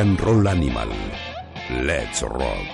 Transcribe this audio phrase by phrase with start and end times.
[0.00, 0.88] And Roll Animal.
[1.82, 2.68] Let's Rock.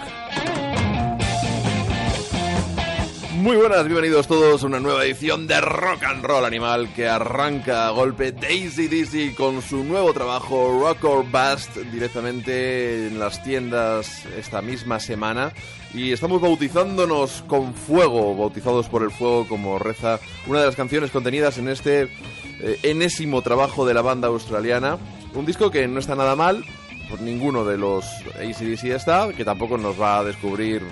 [3.35, 7.89] Muy buenas, bienvenidos todos a una nueva edición de Rock and Roll Animal que arranca
[7.89, 14.25] a golpe Daisy Dizzy con su nuevo trabajo Rock or Bust directamente en las tiendas
[14.39, 15.53] esta misma semana
[15.95, 21.11] y estamos bautizándonos con fuego, bautizados por el fuego como reza una de las canciones
[21.11, 22.03] contenidas en este
[22.61, 24.97] eh, enésimo trabajo de la banda australiana,
[25.35, 26.65] un disco que no está nada mal,
[27.09, 30.83] por ninguno de los ACDC está, que tampoco nos va a descubrir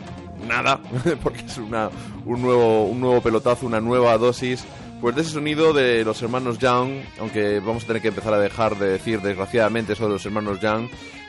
[0.47, 0.81] nada,
[1.23, 1.91] porque es una,
[2.25, 4.65] un, nuevo, un nuevo pelotazo, una nueva dosis,
[5.01, 8.39] pues de ese sonido de los hermanos Young, aunque vamos a tener que empezar a
[8.39, 10.89] dejar de decir desgraciadamente eso de los hermanos Young,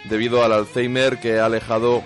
[0.10, 2.04] debido al Alzheimer que ha alejado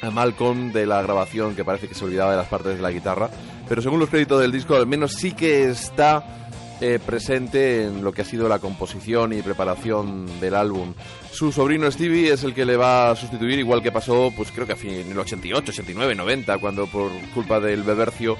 [0.00, 2.90] a Malcolm de la grabación, que parece que se olvidaba de las partes de la
[2.90, 3.30] guitarra,
[3.68, 6.47] pero según los créditos del disco, al menos sí que está
[6.80, 10.94] eh, presente en lo que ha sido la composición y preparación del álbum.
[11.32, 14.66] Su sobrino Stevie es el que le va a sustituir, igual que pasó, pues creo
[14.66, 18.36] que en el 88, 89, 90, cuando por culpa del bebercio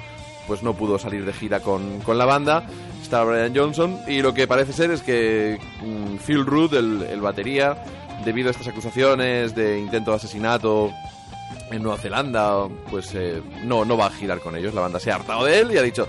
[0.49, 2.67] pues no pudo salir de gira con, con la banda.
[3.03, 7.85] Está Brian Johnson y lo que parece ser es que mm, Phil Root, el, batería,
[8.25, 10.91] debido a estas acusaciones de intento de asesinato
[11.71, 14.75] en Nueva Zelanda, pues eh, no, no va a girar con ellos.
[14.75, 16.09] La banda se ha hartado de él y ha dicho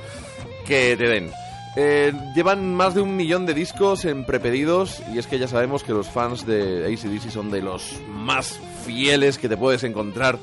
[0.66, 1.32] que te den.
[1.76, 5.84] Eh, llevan más de un millón de discos en prepedidos y es que ya sabemos
[5.84, 10.40] que los fans de ACDC son de los más fieles que te puedes encontrar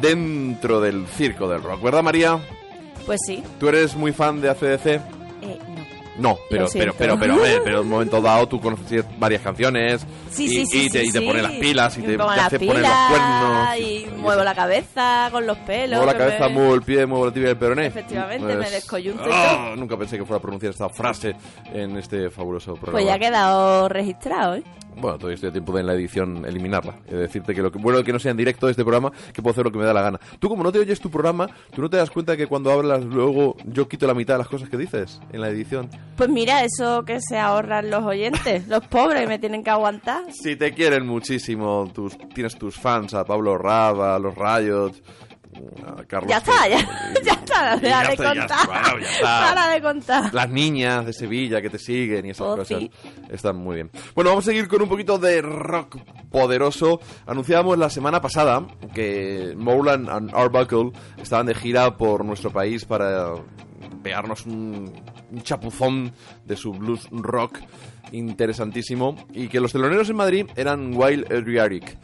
[0.00, 2.38] dentro del circo del rock, ¿verdad María?
[3.06, 3.42] Pues sí.
[3.58, 5.17] ¿Tú eres muy fan de ACDC?
[6.18, 6.38] No.
[6.50, 10.06] Pero, pero, pero, pero, a ver, pero en un momento dado tú conoces varias canciones
[10.36, 11.20] y, te, sí, y te sí.
[11.20, 13.78] pone las pilas y te, hace poner los cuernos.
[13.78, 15.98] Y muevo la cabeza con los pelos.
[15.98, 17.86] Muevo la cabeza, muevo el pie, muevo la tibia del peroné.
[17.86, 21.34] Efectivamente, me descoyunto y Ah, Nunca pensé que fuera a pronunciar esta frase
[21.72, 22.92] en este fabuloso programa.
[22.92, 24.62] Pues ya ha quedado registrado, ¿eh?
[24.96, 26.96] Bueno, todavía estoy a tiempo de en la edición eliminarla.
[27.08, 29.42] De decirte que lo que bueno que no sea en directo de este programa, que
[29.42, 30.20] puedo hacer lo que me da la gana.
[30.38, 33.04] Tú como no te oyes tu programa, tú no te das cuenta que cuando hablas
[33.04, 35.88] luego yo quito la mitad de las cosas que dices en la edición.
[36.16, 40.24] Pues mira, eso que se ahorran los oyentes, los pobres me tienen que aguantar.
[40.32, 45.02] Si te quieren muchísimo, tus, tienes tus fans, a Pablo Raba, a los Rayos,
[45.86, 46.28] a Carlos...
[46.30, 46.78] Ya está, ya,
[47.32, 48.66] está, Y ya de está, contar.
[48.66, 49.22] bueno, ya está.
[49.54, 50.34] Para de contar.
[50.34, 52.90] Las niñas de Sevilla que te siguen y esas Oh, cosas sí.
[53.30, 53.90] están muy bien.
[54.14, 55.96] Bueno, vamos a seguir con un poquito de rock
[56.30, 57.00] poderoso.
[57.26, 63.32] Anunciábamos la semana pasada que Mowland and Arbuckle estaban de gira por nuestro país para
[64.02, 64.92] pegarnos un,
[65.30, 66.12] un chapuzón
[66.44, 67.58] de su blues rock
[68.12, 71.96] interesantísimo y que los teloneros en Madrid eran Wild Adriatic.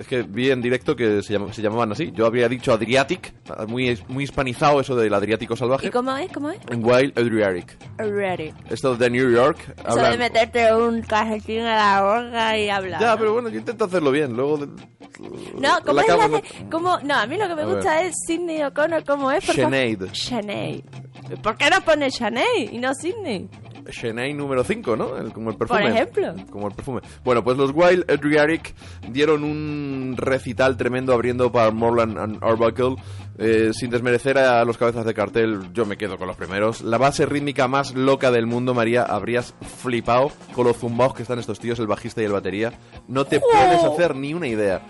[0.00, 2.10] Es que vi en directo que se, llam- se llamaban así.
[2.12, 3.34] Yo había dicho Adriatic,
[3.68, 5.88] muy, muy hispanizado eso del Adriático salvaje.
[5.88, 6.32] ¿Y cómo es?
[6.32, 6.58] ¿Cómo es?
[6.70, 7.76] En Wild Adriatic.
[7.98, 8.50] Ready.
[8.70, 9.58] Esto de New York.
[9.76, 12.98] Eso hablan- de meterte un cajetín a la boca y hablar.
[12.98, 14.34] Ya, pero bueno, yo intento hacerlo bien.
[14.34, 14.56] Luego.
[14.56, 14.66] de-
[15.58, 17.96] No, ¿cómo la es la de- cómo- No, a mí lo que me A gusta
[17.96, 18.06] ver.
[18.06, 19.44] es Sidney O'Connor, ¿cómo es?
[19.44, 19.98] Sinead.
[20.14, 20.80] Sinead.
[21.42, 23.48] ¿Por qué no pone Sinead y no Sidney?
[23.92, 25.16] Sinead número 5, ¿no?
[25.16, 25.80] El- como el perfume.
[25.82, 26.34] Por ejemplo.
[26.50, 27.00] Como el perfume.
[27.24, 28.74] Bueno, pues los Wild Adriatic
[29.10, 32.96] dieron un recital tremendo abriendo para Morland and Arbuckle.
[33.42, 36.82] Eh, sin desmerecer a los cabezas de cartel, yo me quedo con los primeros.
[36.82, 41.38] La base rítmica más loca del mundo, María, habrías flipado con los zumbaos que están
[41.38, 42.72] estos tíos, el bajista y el batería.
[43.08, 44.82] No te puedes hacer ni una idea.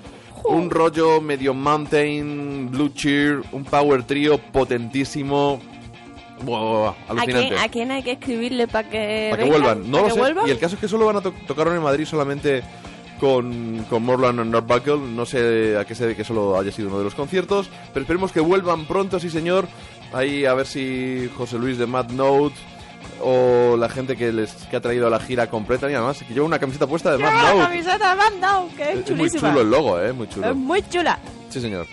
[0.45, 5.61] Un rollo medio mountain, blue cheer, un power trio potentísimo.
[6.43, 9.91] Buah, ¿A quién, ¿A quién hay que escribirle para que, Para que vuelvan.
[9.91, 10.21] No ¿Para lo sé.
[10.21, 10.49] vuelvan?
[10.49, 12.63] Y el caso es que solo van a to- tocaron en Madrid solamente
[13.21, 14.99] con, con Morland and Arbuckle.
[14.99, 17.69] No sé a qué se debe que solo haya sido uno de los conciertos.
[17.93, 19.69] Pero esperemos que vuelvan pronto, sí señor.
[20.13, 22.57] Ahí a ver si José Luis de Mad Note
[23.23, 25.91] o la gente que les que ha traído a la gira completa.
[25.91, 27.65] Y además, que lleva una camiseta puesta de Mad Note.
[27.69, 29.49] camiseta de Mad Note, que es, Es muy chulísima.
[29.51, 30.49] chulo el logo, eh, muy chulo.
[30.51, 31.19] Es muy chula.
[31.51, 31.87] Sí, señor.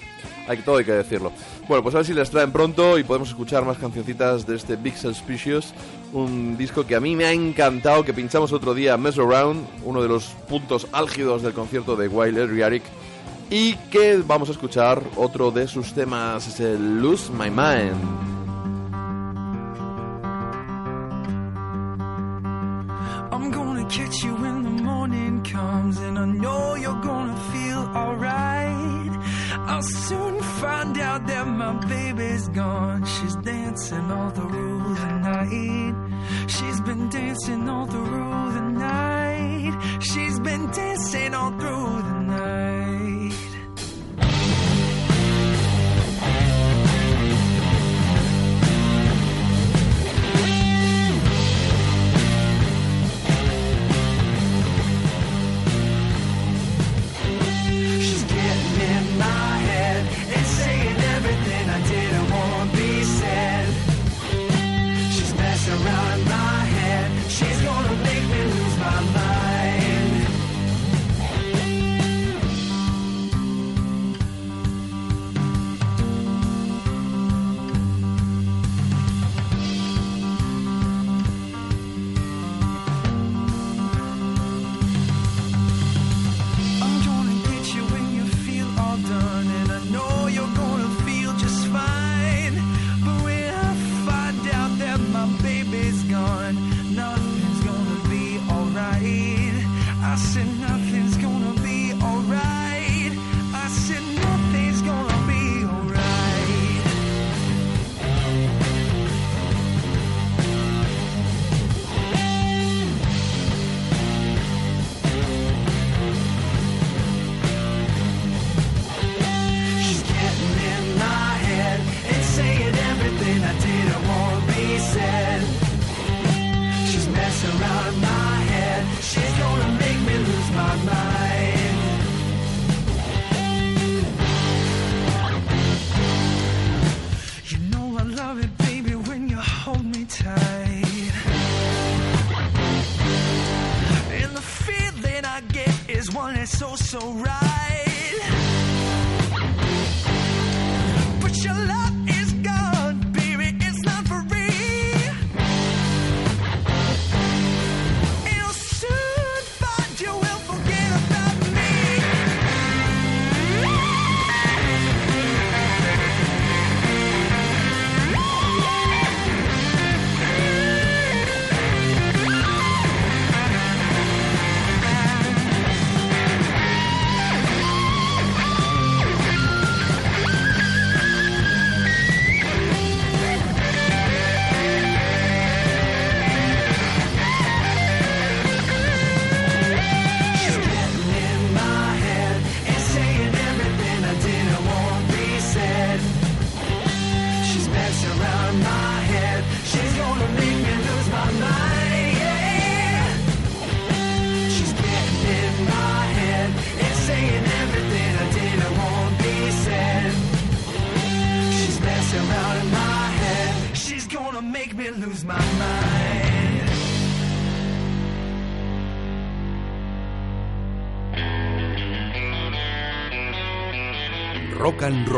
[0.48, 1.34] Hay todo hay que decirlo.
[1.68, 4.78] Bueno, pues a ver si les traen pronto y podemos escuchar más cancioncitas de este
[4.78, 5.74] Big Suspicious,
[6.14, 10.02] un disco que a mí me ha encantado, que pinchamos otro día, Mess Around, uno
[10.02, 12.84] de los puntos álgidos del concierto de Wild Adriatic,
[13.50, 18.38] y que vamos a escuchar otro de sus temas, es el Lose My Mind.
[29.70, 33.04] I'll soon find out that my baby's gone.
[33.06, 35.96] She's dancing all through the night.
[36.48, 39.74] She's been dancing all through the night.
[40.00, 42.17] She's been dancing all through the night.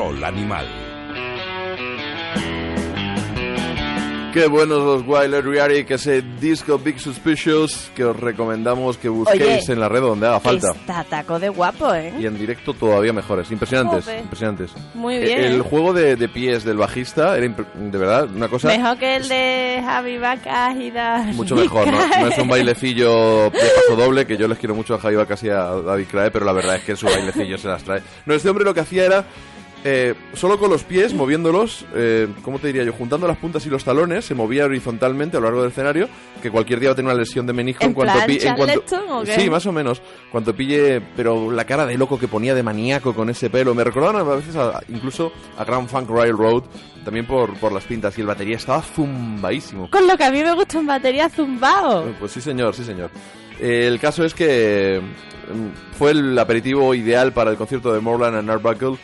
[0.09, 0.65] Roll Animal.
[4.33, 9.41] Qué buenos los Wild Reari, que ese disco Big Suspicious que os recomendamos que busquéis
[9.63, 10.69] Oye, en la red donde haga falta.
[10.71, 12.13] Está taco de guapo, ¿eh?
[12.19, 14.19] Y en directo todavía mejores, impresionantes, Jope.
[14.19, 14.71] impresionantes.
[14.93, 15.39] Muy Eh, bien.
[15.45, 19.27] El juego de, de pies del bajista era de verdad una cosa Mejor que el
[19.27, 21.99] de Javi Vacas y David mucho mejor, ¿no?
[22.21, 25.41] No es un bailecillo de paso doble, que yo les quiero mucho a Javi Vacas
[25.43, 28.01] y a David Crae, pero la verdad es que su bailecillo se las trae.
[28.27, 29.25] No, este hombre lo que hacía era,
[29.83, 32.91] eh, solo con los pies, moviéndolos, eh, ¿cómo te diría yo?
[32.93, 36.09] Juntando las puntas y los talones, se movía horizontalmente a lo largo del escenario,
[36.41, 38.39] que cualquier día va a tener una lesión de menisco ¿En en cuanto plan pi-
[38.45, 39.35] en cuanto Charleston o qué?
[39.39, 40.01] Sí, más o menos.
[40.31, 43.83] Cuanto pille, pero la cara de loco que ponía de maníaco con ese pelo, me
[43.83, 46.63] recordaban a veces a- incluso a Grand Funk Railroad,
[47.05, 49.89] también por, por las pintas, y el batería estaba zumbadísimo.
[49.89, 52.03] Con lo que a mí me gusta en batería zumbao.
[52.19, 53.09] Pues sí, señor, sí, señor.
[53.59, 58.37] Eh, el caso es que mm, fue el aperitivo ideal para el concierto de Morland
[58.37, 58.97] and Arbuckle.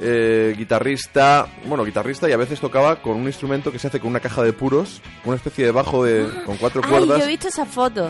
[0.00, 4.10] Eh, guitarrista, bueno, guitarrista y a veces tocaba con un instrumento que se hace con
[4.10, 7.18] una caja de puros, una especie de bajo de, con cuatro Ay, cuerdas.
[7.18, 8.08] yo he visto esa foto.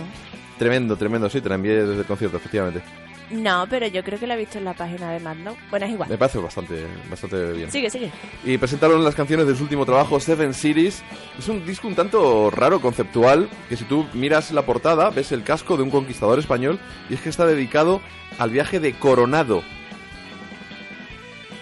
[0.58, 2.82] Tremendo, tremendo, sí, te la envié desde el concierto, efectivamente.
[3.30, 5.54] No, pero yo creo que la he visto en la página de Mando.
[5.70, 6.08] Bueno, es igual.
[6.08, 7.70] Me parece bastante, bastante bien.
[7.70, 8.10] Sigue, sigue.
[8.44, 11.02] Y presentaron las canciones de su último trabajo, Seven Cities.
[11.38, 15.42] Es un disco un tanto raro, conceptual, que si tú miras la portada, ves el
[15.42, 16.78] casco de un conquistador español
[17.10, 18.00] y es que está dedicado
[18.38, 19.62] al viaje de Coronado.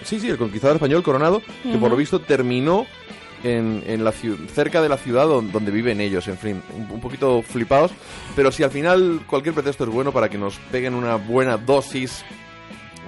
[0.06, 2.86] Sí, sí, el conquistador español Coronado, que por lo visto terminó
[3.42, 7.00] en, en la cerca de la ciudad don- donde viven ellos, en fin, un, un
[7.00, 7.90] poquito flipados.
[8.36, 12.24] Pero si al final cualquier pretexto es bueno para que nos peguen una buena dosis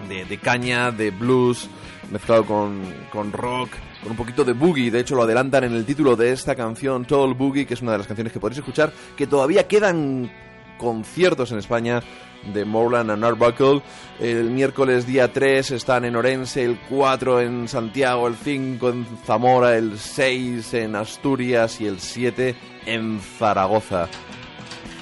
[0.08, 1.68] de, de caña, de blues,
[2.10, 2.80] mezclado con,
[3.12, 3.70] con rock,
[4.02, 4.90] con un poquito de boogie.
[4.90, 7.92] De hecho, lo adelantan en el título de esta canción, Tall Boogie, que es una
[7.92, 10.30] de las canciones que podéis escuchar, que todavía quedan
[10.78, 12.00] conciertos en España
[12.44, 13.82] de Morland and Arbuckle.
[14.20, 19.76] El miércoles día 3 están en Orense, el 4 en Santiago, el 5 en Zamora,
[19.76, 22.54] el 6 en Asturias y el 7
[22.86, 24.08] en Zaragoza.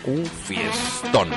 [0.04, 1.28] Un fiestón.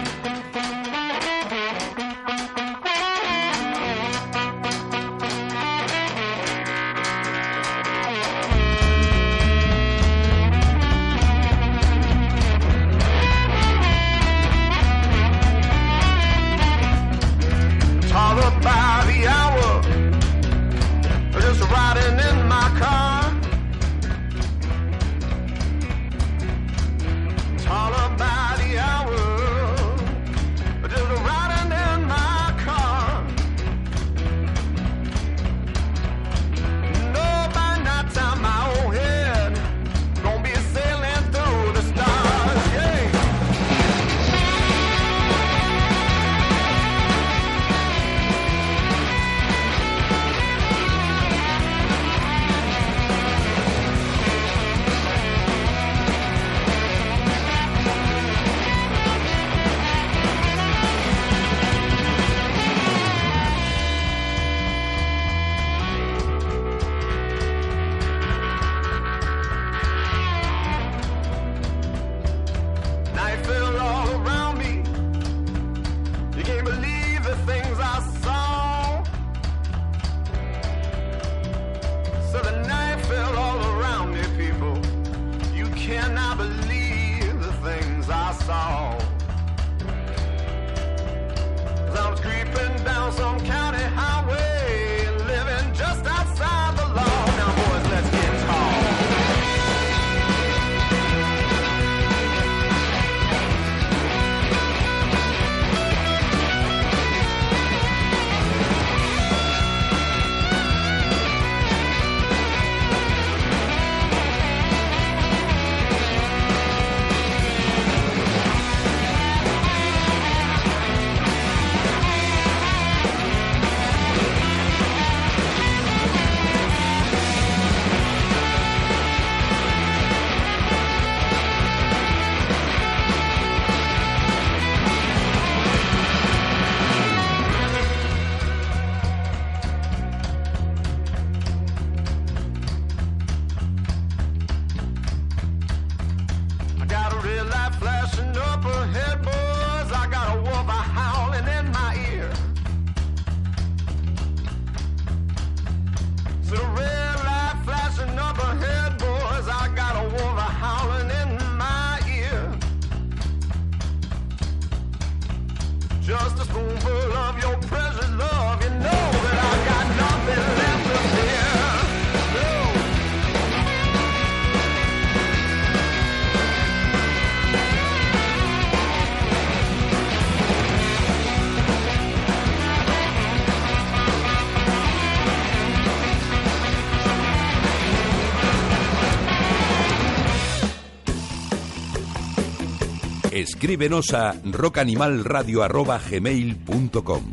[193.63, 197.23] Escríbenos a rockanimalradio.gmail.com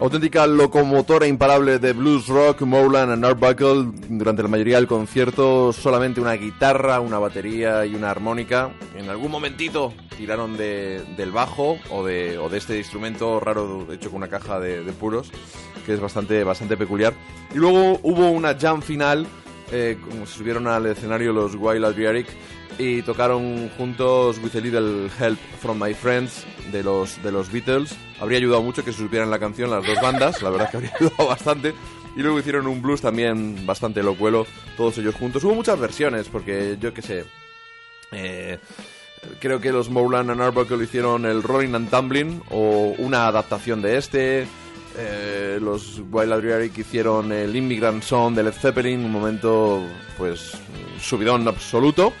[0.00, 3.90] Auténtica locomotora imparable de blues rock, Mowland and Arbuckle.
[4.08, 8.70] Durante la mayoría del concierto, solamente una guitarra, una batería y una armónica.
[8.96, 14.10] En algún momentito tiraron de- del bajo o de, o de este instrumento raro hecho
[14.10, 15.32] con una caja de, de puros,
[15.84, 17.12] que es bastante, bastante peculiar.
[17.52, 19.26] Y luego hubo una jam final,
[19.72, 22.28] eh, subieron al escenario los Wild Adriatic
[22.78, 27.96] y tocaron juntos With a Little Help from My Friends de los, de los Beatles.
[28.20, 30.76] Habría ayudado mucho que se supieran la canción las dos bandas, la verdad es que
[30.76, 31.74] habría ayudado bastante.
[32.16, 35.44] Y luego hicieron un blues también bastante locuelo, todos ellos juntos.
[35.44, 37.24] Hubo muchas versiones, porque yo qué sé.
[38.12, 38.58] eh,
[39.40, 43.96] creo que los Mowland and Arbuckle hicieron el Rolling and Tumbling o una adaptación de
[43.98, 44.46] este.
[44.96, 49.84] Eh, los Wild Adriatic hicieron el Immigrant Song de Led Zeppelin, un momento
[50.16, 50.52] pues
[51.00, 52.12] subidón absoluto.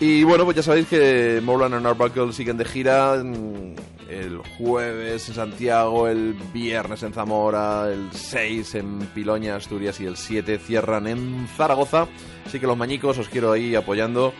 [0.00, 3.74] Y bueno, pues ya sabéis que Mowland and Arbuckle siguen de gira mm,
[4.08, 10.16] el jueves en Santiago, el viernes en Zamora, el 6 en Piloña, Asturias y el
[10.16, 12.08] 7 cierran en Zaragoza.
[12.44, 14.34] Así que los mañicos os quiero ahí apoyando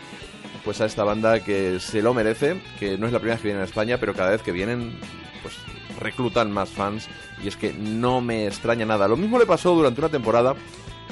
[0.63, 3.47] pues a esta banda que se lo merece, que no es la primera vez que
[3.47, 4.97] vienen a España, pero cada vez que vienen
[5.41, 5.55] pues
[5.99, 7.07] reclutan más fans
[7.43, 9.07] y es que no me extraña nada.
[9.07, 10.55] Lo mismo le pasó durante una temporada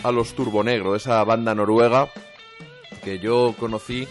[0.04, 2.10] a los Turbonegro, esa banda noruega
[3.04, 4.08] que yo conocí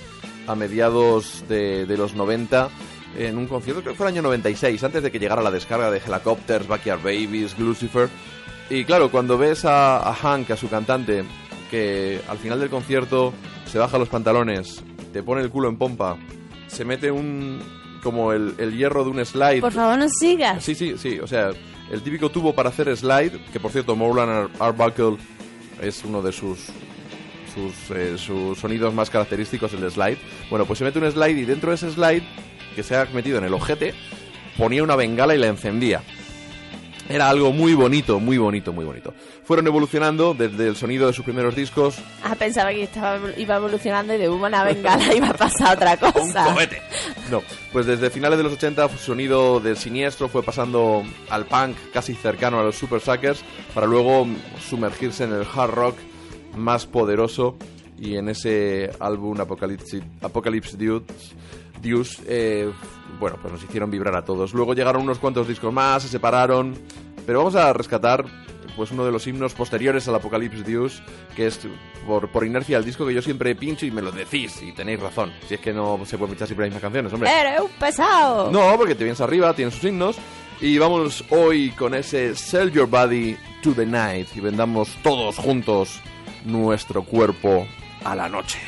[0.47, 2.69] a mediados de, de los 90
[3.19, 5.91] en un concierto, creo que fue el año 96, antes de que llegara la descarga
[5.91, 8.09] de Helicopters, Backyard Babies, Lucifer.
[8.71, 11.25] Y claro, cuando ves a, a Hank, a su cantante,
[11.71, 13.35] que al final del concierto
[13.67, 16.17] se baja los pantalones, te pone el culo en pompa,
[16.69, 17.61] se mete un.
[18.03, 19.61] como el, el hierro de un slide.
[19.61, 20.65] Por favor, no sigas.
[20.65, 21.19] Sí, sí, sí.
[21.21, 21.51] O sea,
[21.91, 25.19] el típico tubo para hacer slide, que por cierto, Mowland Ar- Arbuckle
[25.83, 26.61] es uno de sus
[27.55, 30.19] sus, eh, sus sonidos más característicos, el slide.
[30.51, 32.23] Bueno, pues se mete un slide y dentro de ese slide,
[32.75, 33.95] que se ha metido en el ojete,
[34.57, 36.03] ponía una bengala y la encendía.
[37.09, 39.12] Era algo muy bonito, muy bonito, muy bonito.
[39.45, 41.97] Fueron evolucionando desde el sonido de sus primeros discos.
[42.23, 46.12] Ah, pensaba que estaba, iba evolucionando y de una bengala iba a pasar otra ¡Un
[46.12, 46.55] cosa.
[46.55, 46.81] cohete!
[47.31, 51.77] No, pues desde finales de los 80 su sonido del siniestro fue pasando al punk
[51.93, 53.43] casi cercano a los Super Suckers
[53.75, 54.27] para luego
[54.71, 55.97] sumergirse en el hard rock
[56.57, 57.57] más poderoso
[57.99, 61.33] y en ese álbum Apocalypse, Apocalypse Dudes,
[61.81, 62.71] Deus, eh,
[63.21, 64.55] bueno, pues nos hicieron vibrar a todos.
[64.55, 66.75] Luego llegaron unos cuantos discos más, se separaron,
[67.27, 68.25] pero vamos a rescatar
[68.77, 71.03] pues uno de los himnos posteriores al Apocalypse Deus,
[71.37, 71.61] que es
[72.07, 75.01] por, por inercia el disco que yo siempre pincho y me lo decís, y tenéis
[75.01, 75.33] razón.
[75.47, 77.31] Si es que no se pueden pinchar siempre las mismas canciones, hombre.
[77.31, 78.51] ¡Eres un pesado!
[78.51, 80.17] No, porque te vienes arriba, tienes sus himnos.
[80.61, 86.01] Y vamos hoy con ese Sell Your Body to the Night y vendamos todos juntos
[86.45, 87.67] nuestro cuerpo
[88.05, 88.59] a la noche.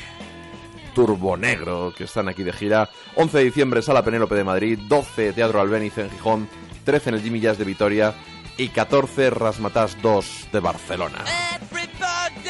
[0.95, 2.89] Turbo Negro, que están aquí de gira.
[3.17, 4.79] 11 de diciembre, Sala Penélope de Madrid.
[4.89, 6.49] 12, Teatro Albéniz en Gijón.
[6.85, 8.15] 13 en el Jimmy Jazz de Vitoria.
[8.57, 11.25] Y 14, Rasmatas 2 de Barcelona.
[11.61, 12.45] Everybody,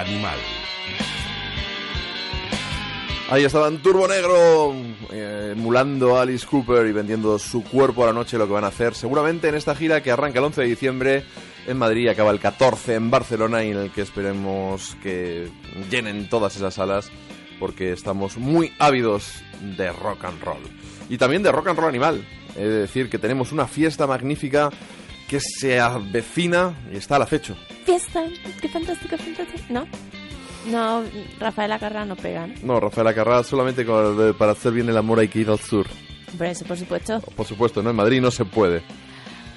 [0.00, 0.38] Animal.
[3.28, 4.74] Ahí estaban Turbo Negro
[5.12, 8.64] eh, emulando a Alice Cooper y vendiendo su cuerpo a la noche lo que van
[8.64, 11.24] a hacer seguramente en esta gira que arranca el 11 de diciembre
[11.66, 15.48] en Madrid y acaba el 14 en Barcelona y en el que esperemos que
[15.90, 17.10] llenen todas esas salas
[17.58, 19.42] porque estamos muy ávidos
[19.76, 20.62] de rock and roll
[21.10, 22.24] y también de rock and roll animal.
[22.56, 24.70] Es decir, que tenemos una fiesta magnífica
[25.30, 27.56] que se avecina y está al acecho.
[27.86, 28.24] Fiesta,
[28.60, 29.62] qué fantástico, fantástico.
[29.68, 29.86] ¿No?
[30.70, 31.04] No,
[31.38, 32.54] Rafael Acarra no pega, ¿no?
[32.64, 35.86] No, Rafael Acarrá, solamente con- para hacer bien el amor hay que ir al sur.
[36.36, 37.20] Por eso, por supuesto.
[37.20, 37.90] Por supuesto, ¿no?
[37.90, 38.82] En Madrid no se puede.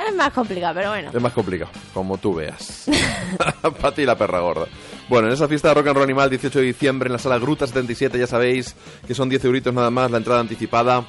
[0.08, 1.12] Es más complicado, pero bueno.
[1.14, 2.86] Es más complicado, como tú veas.
[3.82, 4.68] Para ti la perra gorda.
[5.10, 7.38] Bueno, en esa fiesta de Rock and Roll Animal, 18 de diciembre, en la sala
[7.38, 8.76] Gruta 77, ya sabéis
[9.08, 11.06] que son 10 euritos nada más la entrada anticipada,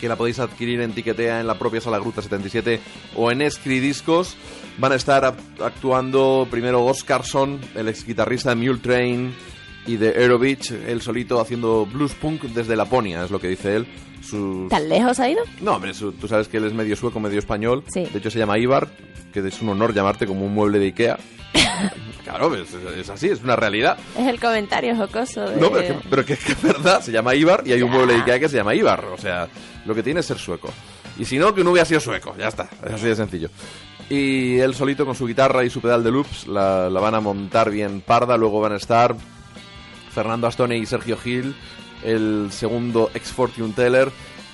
[0.00, 2.80] que la podéis adquirir en Tiquetea en la propia sala Gruta 77
[3.16, 4.36] o en Escri Discos.
[4.78, 5.24] Van a estar
[5.62, 9.34] actuando primero Oscarson, el ex guitarrista de Mule Train
[9.86, 13.86] y de Aerobitch, él solito haciendo blues punk desde Laponia, es lo que dice él.
[14.22, 14.68] Sus...
[14.68, 15.42] ¿Tan lejos ha ido?
[15.62, 17.84] No, hombre, su- tú sabes que él es medio sueco, medio español.
[17.92, 18.06] Sí.
[18.12, 18.88] De hecho, se llama Ibar,
[19.32, 21.18] que es un honor llamarte como un mueble de Ikea.
[22.30, 23.98] claro, es, es así, es una realidad.
[24.16, 25.56] Es el comentario jocoso de...
[25.60, 28.14] No, pero, que, pero que, que es verdad, se llama Ibar y hay un mueble
[28.14, 29.04] de Ikea que se llama Ibar.
[29.06, 29.48] O sea,
[29.84, 30.70] lo que tiene es ser sueco.
[31.18, 33.50] Y si no, que no hubiera sido sueco, ya está, es así de sencillo.
[34.08, 37.20] Y él solito con su guitarra y su pedal de loops la, la van a
[37.20, 39.14] montar bien parda, luego van a estar
[40.12, 41.54] Fernando Astone y Sergio Gil,
[42.02, 44.10] el segundo ex Fortune Teller,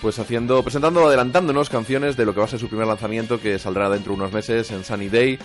[0.06, 3.58] pues haciendo, presentando, adelantándonos canciones de lo que va a ser su primer lanzamiento que
[3.58, 5.36] saldrá dentro de unos meses en Sunny Day.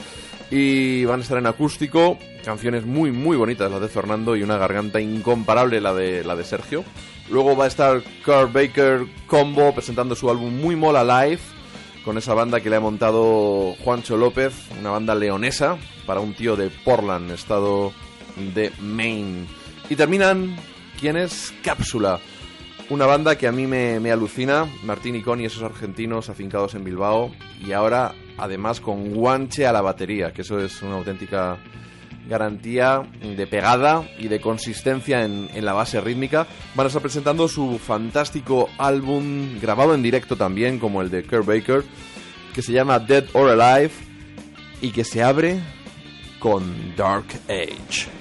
[0.51, 4.57] Y van a estar en acústico, canciones muy muy bonitas las de Fernando y una
[4.57, 6.83] garganta incomparable la de la de Sergio.
[7.31, 11.41] Luego va a estar Carl Baker Combo presentando su álbum Muy Mola Live
[12.05, 16.55] con esa banda que le ha montado Juancho López, una banda leonesa para un tío
[16.55, 17.93] de Portland, estado
[18.53, 19.47] de Maine.
[19.89, 20.55] Y terminan,
[20.99, 21.51] ¿quién es?
[21.63, 22.19] Cápsula.
[22.91, 26.83] Una banda que a mí me, me alucina, Martín y Connie, esos argentinos afincados en
[26.83, 27.31] Bilbao,
[27.65, 31.57] y ahora además con guanche a la batería, que eso es una auténtica
[32.27, 36.45] garantía de pegada y de consistencia en, en la base rítmica.
[36.75, 41.45] Van a estar presentando su fantástico álbum, grabado en directo también, como el de Kurt
[41.45, 41.85] Baker,
[42.53, 43.93] que se llama Dead or Alive,
[44.81, 45.61] y que se abre
[46.39, 48.20] con Dark Age.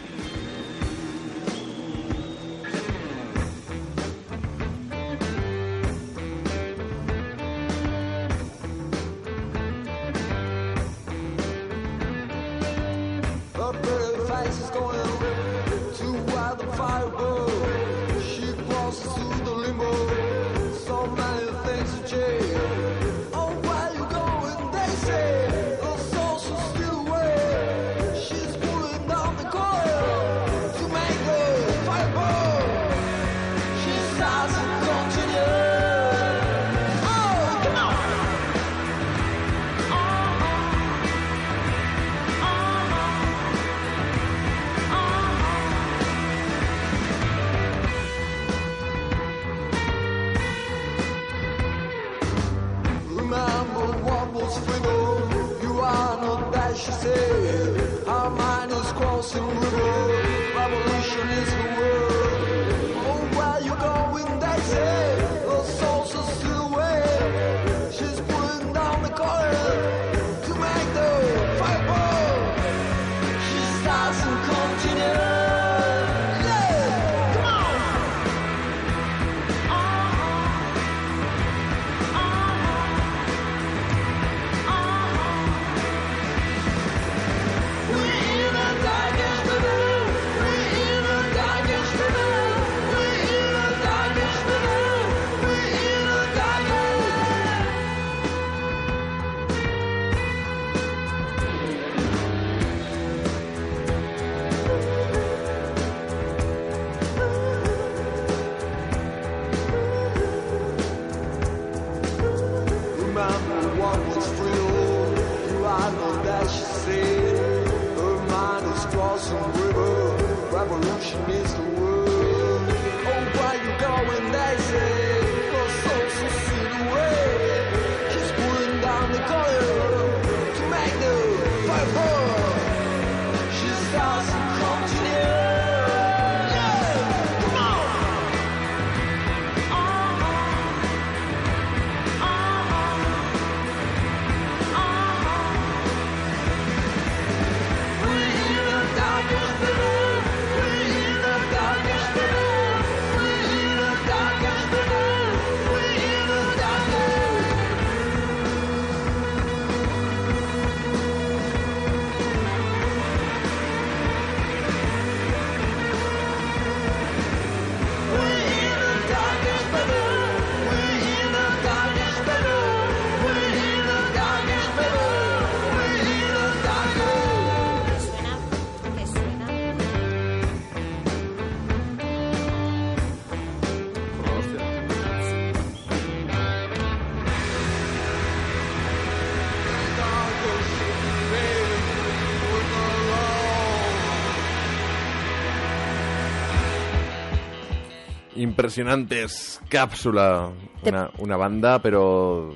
[198.43, 200.51] Impresionantes, cápsula.
[200.83, 202.55] Te- Una, una banda, pero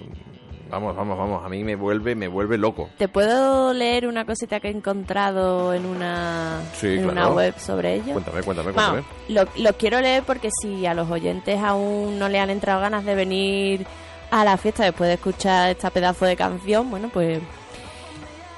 [0.70, 1.44] vamos, vamos, vamos.
[1.44, 2.88] A mí me vuelve, me vuelve loco.
[2.98, 7.34] ¿Te puedo leer una cosita que he encontrado en una, Sí, en una claro.
[7.34, 8.12] web sobre ello?
[8.14, 9.00] Cuéntame, cuéntame, cuéntame.
[9.00, 12.80] Vamos, lo, lo quiero leer porque si a los oyentes aún no le han entrado
[12.80, 13.86] ganas de venir
[14.30, 17.40] a la fiesta después de escuchar esta pedazo de canción, bueno, pues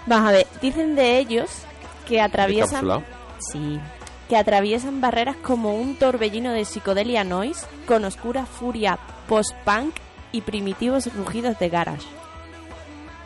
[0.07, 0.47] vamos a ver.
[0.63, 1.51] Dicen de ellos
[2.07, 2.87] que atraviesan,
[3.41, 3.81] sí,
[4.29, 9.95] que atraviesan barreras como un torbellino de psicodelia noise con oscura furia post-punk
[10.33, 12.07] y primitivos rugidos de garage.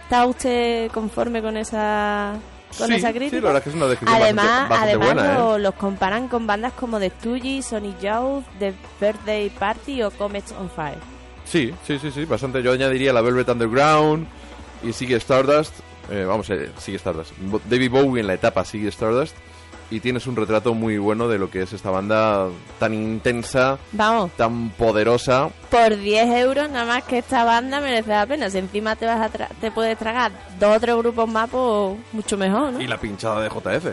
[0.04, 2.34] ¿Está usted conforme con esa
[2.76, 3.36] con Sí, esa sí, crítica?
[3.36, 5.34] la verdad es que es una descripción además, bastante- bastante además buena, ¿eh?
[5.38, 10.52] lo- los comparan con bandas como The Stooges, Sonic Youth, The Birthday Party o Comets
[10.52, 10.98] on Fire.
[11.44, 12.62] Sí, sí, sí, sí, bastante.
[12.62, 14.26] Yo añadiría la Velvet Underground
[14.84, 15.74] y sigue Stardust.
[16.10, 17.32] Eh, vamos, eh, sigue Stardust.
[17.68, 19.34] David Bowie en la etapa sigue Stardust.
[19.90, 22.46] Y tienes un retrato muy bueno de lo que es esta banda
[22.78, 25.50] tan intensa, Vamos, tan poderosa.
[25.68, 28.48] por 10 euros nada más que esta banda merece la pena.
[28.50, 31.96] Si encima te vas a tra- te puedes tragar dos o tres grupos más, pues
[32.12, 32.80] mucho mejor, ¿no?
[32.80, 33.86] Y la pinchada de JF.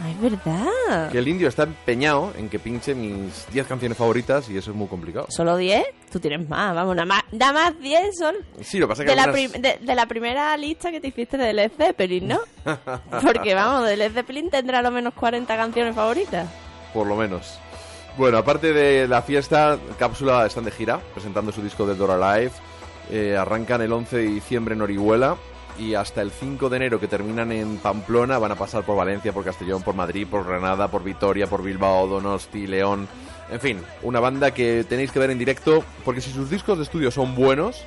[0.00, 1.10] Ay, es verdad.
[1.10, 4.76] Que el indio está empeñado en que pinche mis 10 canciones favoritas y eso es
[4.76, 5.26] muy complicado.
[5.28, 5.84] ¿Solo 10?
[6.12, 9.06] Tú tienes más, vamos, nada más, nada más 10 son Sí, lo que pasa es
[9.06, 12.28] que de la, algunas- de, de la primera lista que te hiciste de Led Zeppelin,
[12.28, 12.38] ¿no?
[13.22, 16.48] Porque vamos, de Led Zeppelin tendrá lo menos 40 canciones favoritas.
[16.94, 17.58] por lo menos.
[18.16, 22.52] Bueno, aparte de la fiesta, Cápsula están de gira, presentando su disco Dead or Alive.
[23.10, 25.36] Eh, arrancan el 11 de diciembre en Orihuela
[25.78, 29.32] y hasta el 5 de enero que terminan en Pamplona van a pasar por Valencia,
[29.32, 33.08] por Castellón, por Madrid, por Granada, por Vitoria, por Bilbao, Donosti, León.
[33.50, 36.84] En fin, una banda que tenéis que ver en directo porque si sus discos de
[36.84, 37.84] estudio son buenos,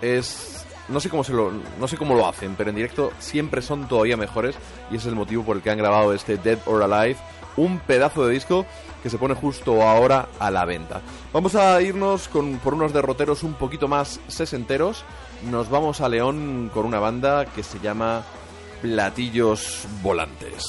[0.00, 3.88] es no sé cómo lo no sé cómo lo hacen, pero en directo siempre son
[3.88, 4.56] todavía mejores
[4.90, 7.18] y ese es el motivo por el que han grabado este Dead or Alive,
[7.56, 8.66] un pedazo de disco
[9.02, 11.00] que se pone justo ahora a la venta.
[11.32, 15.04] Vamos a irnos con por unos derroteros un poquito más sesenteros.
[15.44, 18.24] Nos vamos a León con una banda que se llama
[18.82, 20.64] Platillos Volantes.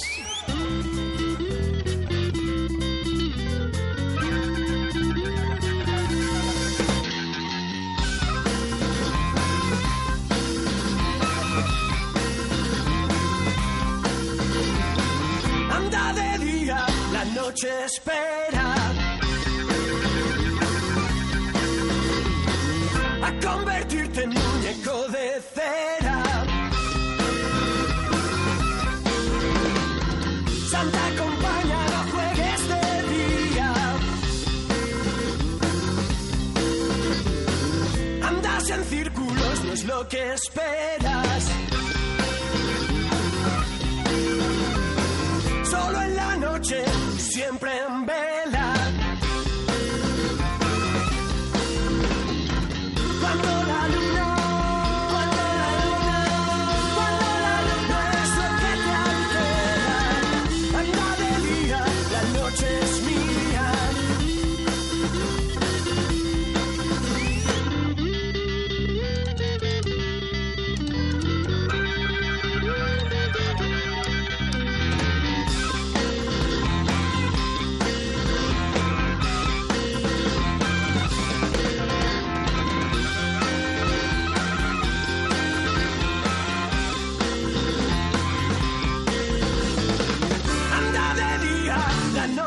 [15.72, 19.09] Anda de día, la noche espera.
[23.22, 26.24] a convertirte en muñeco de cera.
[30.72, 33.74] Santa compañía, no juegues de día.
[38.30, 41.44] Andas en círculos, no es lo que esperas.
[45.72, 46.84] Solo en la noche,
[47.18, 48.59] siempre en vela.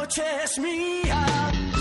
[0.03, 1.72] La noche es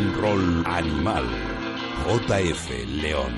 [0.00, 1.24] Roll Animal.
[2.06, 2.70] JF
[3.02, 3.32] León.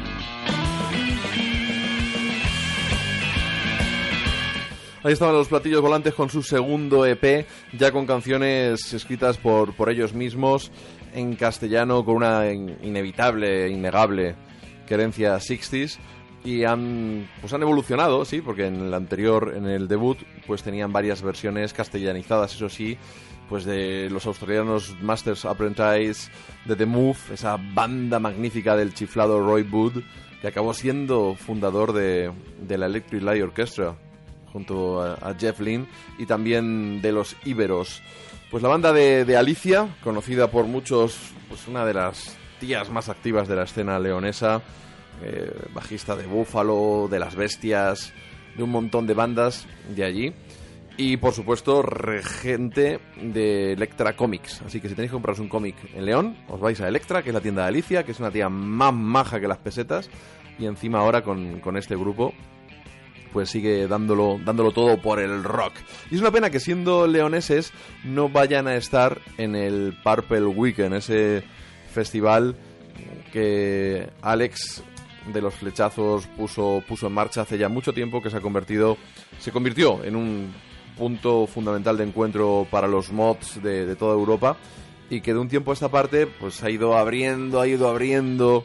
[5.03, 7.45] Ahí estaban los platillos volantes con su segundo EP,
[7.77, 10.71] ya con canciones escritas por, por ellos mismos
[11.13, 14.35] en castellano, con una in- inevitable, innegable
[14.87, 15.99] querencia 60s.
[16.45, 20.93] Y han, pues han evolucionado, sí, porque en el anterior, en el debut, pues tenían
[20.93, 22.97] varias versiones castellanizadas, eso sí,
[23.49, 26.31] pues de los australianos Masters Apprentice,
[26.65, 30.03] de The Move, esa banda magnífica del chiflado Roy Wood,
[30.41, 33.97] que acabó siendo fundador de, de la Electric Light Orchestra,
[34.53, 35.87] junto a, Jeff Lynne,
[36.19, 38.03] y también de los Íberos.
[38.51, 41.19] Pues la banda de, de Alicia, conocida por muchos,
[41.49, 44.63] pues una de las tías más activas de la escena leonesa,
[45.23, 48.13] eh, bajista de Búfalo, de Las Bestias,
[48.57, 50.35] de un montón de bandas de allí.
[50.97, 54.63] Y por supuesto, regente de Electra Comics.
[54.63, 57.31] Así que si tenéis que compraros un cómic en León, os vais a Electra, que
[57.31, 60.09] es la tienda de Alicia, que es una tía más maja que las pesetas.
[60.59, 62.33] Y encima ahora con, con este grupo,
[63.33, 65.73] pues sigue dándolo, dándolo todo por el rock.
[66.13, 67.73] Y es una pena que siendo leoneses
[68.05, 71.43] no vayan a estar en el Purple Weekend, ese
[71.93, 72.55] festival
[73.33, 74.85] que Alex
[75.33, 78.97] de los flechazos puso, puso en marcha hace ya mucho tiempo, que se ha convertido,
[79.41, 80.55] se convirtió en un
[80.97, 84.57] punto fundamental de encuentro para los mods de, toda Europa
[85.11, 88.65] y que de un tiempo a esta parte pues ha ido abriendo, ha ido abriendo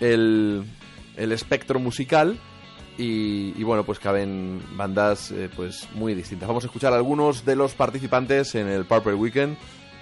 [0.00, 0.64] el,
[1.16, 2.38] el espectro musical
[2.98, 6.48] y, y bueno, pues caben bandas eh, pues muy distintas.
[6.48, 9.56] Vamos a escuchar a algunos de los participantes en el Purple Weekend.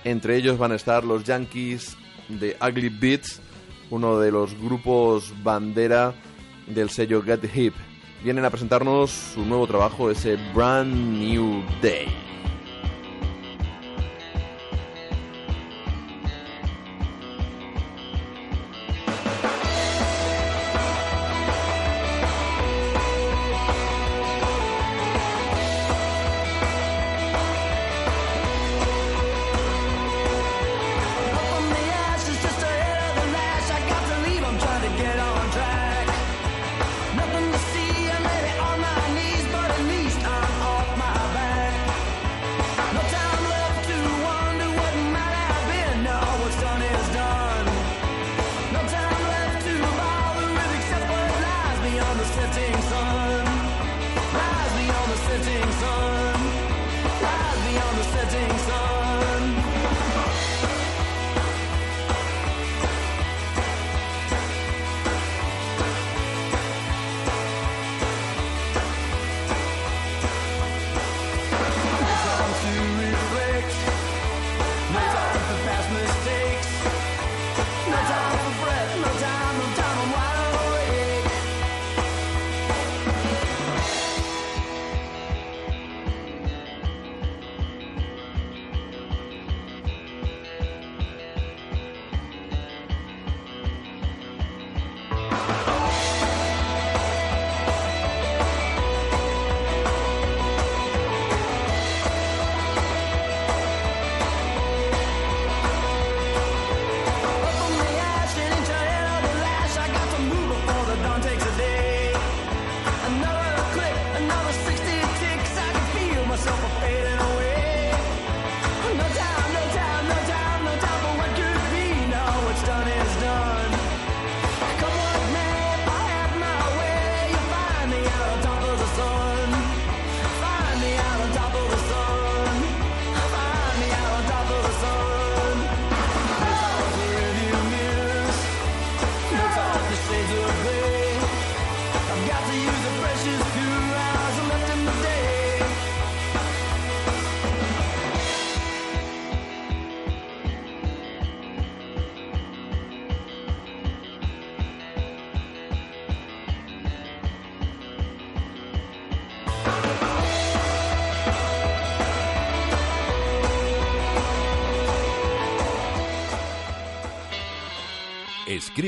[0.04, 1.96] Entre ellos van a estar los Yankees
[2.28, 3.40] de Ugly Beats,
[3.90, 6.14] uno de los grupos bandera
[6.68, 7.74] del sello Get Hip.
[8.24, 12.23] Vienen a presentarnos su nuevo trabajo, ese Brand New Day.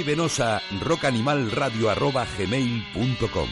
[0.06, 3.48] Escríbenos a rockanimalradio.gmail.com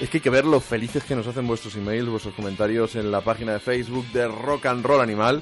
[0.00, 3.12] Es que hay que ver lo felices que nos hacen vuestros emails, vuestros comentarios en
[3.12, 5.40] la página de Facebook de Rock and Roll Animal.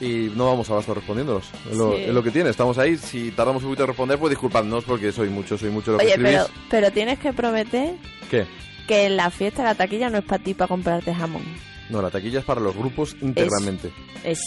[0.00, 1.50] Y no vamos a abasto respondiéndolos.
[1.68, 2.02] Es lo, Sí.
[2.04, 2.50] es lo que tiene.
[2.50, 2.96] Estamos ahí.
[2.96, 6.04] Si tardamos un poquito en responder, pues disculpadnos porque soy mucho, soy mucho lo que
[6.04, 6.36] Oye, escribís.
[6.36, 7.96] pero, pero tienes que prometer
[8.30, 8.46] ¿Qué?
[8.86, 11.42] que en la fiesta la taquilla no es para ti para comprarte jamón.
[11.88, 13.90] No, la taquilla es para los grupos íntegramente.
[14.22, 14.38] Es.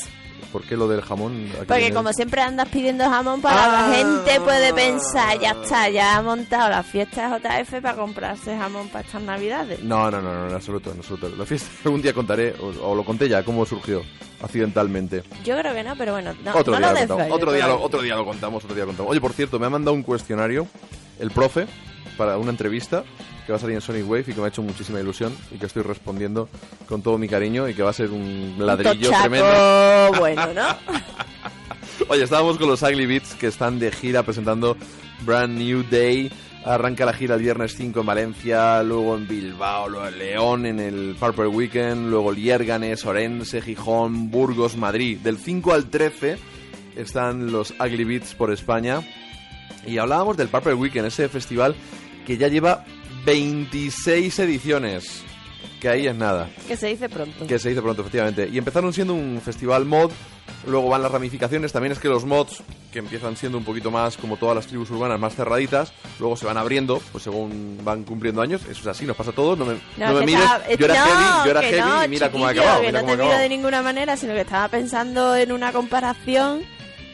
[0.52, 1.48] ¿Por qué lo del jamón?
[1.56, 3.88] ¿A qué Porque como siempre andas pidiendo jamón para Ah.
[3.90, 8.58] la gente puede pensar, ya está, ya ha montado la fiesta de JF para comprarse
[8.58, 9.82] jamón para estas navidades.
[9.84, 11.30] No, no, no, no, en absoluto, en absoluto.
[11.30, 14.04] La fiesta algún día contaré, o, o lo conté ya, cómo surgió
[14.42, 15.24] accidentalmente.
[15.44, 17.82] Yo creo que no, pero bueno, no, otro, no día lo lo otro, día lo,
[17.82, 19.12] otro día lo contamos, otro día lo contamos.
[19.12, 20.68] Oye, por cierto, me ha mandado un cuestionario,
[21.20, 21.66] el profe,
[22.18, 23.04] para una entrevista
[23.46, 25.58] que va a salir en Sonic Wave y que me ha hecho muchísima ilusión y
[25.58, 26.50] que estoy respondiendo
[26.88, 30.12] con todo mi cariño y que va a ser un ladrillo tochaco tremendo.
[30.20, 30.68] bueno, ¿no?
[32.08, 34.78] Oye, estábamos con los Ugly Beats que están de gira presentando
[35.26, 36.32] Brand New Day.
[36.66, 40.80] Arranca la gira el viernes 5 en Valencia, luego en Bilbao, luego en León en
[40.80, 45.20] el Purple Weekend, luego Liérganes, Orense, Gijón, Burgos, Madrid.
[45.20, 46.38] Del 5 al 13
[46.96, 49.02] están los Ugly Beats por España.
[49.86, 51.76] Y hablábamos del Purple Weekend, ese festival
[52.26, 52.86] que ya lleva
[53.26, 55.24] 26 ediciones.
[55.80, 57.46] Que ahí es nada que se dice pronto.
[57.46, 58.48] que se dice pronto, efectivamente.
[58.50, 60.12] Y empezaron siendo un festival mod,
[60.66, 61.74] luego van las ramificaciones.
[61.74, 64.90] También es que los mods, que empiezan siendo un poquito más como todas las tribus
[64.92, 68.62] urbanas, más cerraditas, luego se van abriendo, pues según van cumpliendo años.
[68.64, 69.60] Eso es así, nos pasa a todos.
[69.60, 70.42] No me, no me mires.
[70.44, 72.80] estaba- Yo era no, heavy, yo era heavy y mira cómo ha acabado.
[72.82, 75.74] Que mira no cómo te miro de ninguna manera, sino que estaba pensando en una
[75.74, 76.62] comparación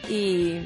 [0.08, 0.58] y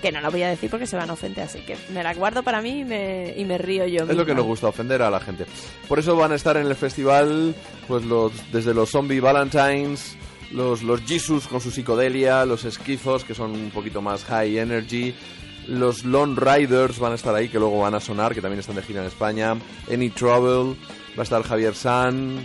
[0.00, 2.14] que no la voy a decir porque se van a ofender, así que me la
[2.14, 4.04] guardo para mí y me, y me río yo.
[4.04, 5.46] Es lo que nos gusta, ofender a la gente.
[5.88, 7.54] Por eso van a estar en el festival,
[7.88, 10.16] pues los, desde los Zombie Valentines,
[10.52, 15.14] los, los Jesus con su psicodelia, los esquizos, que son un poquito más high energy,
[15.66, 18.76] los Lone Riders van a estar ahí, que luego van a sonar, que también están
[18.76, 19.56] de gira en España,
[19.92, 20.76] Any Trouble,
[21.16, 22.38] va a estar Javier San,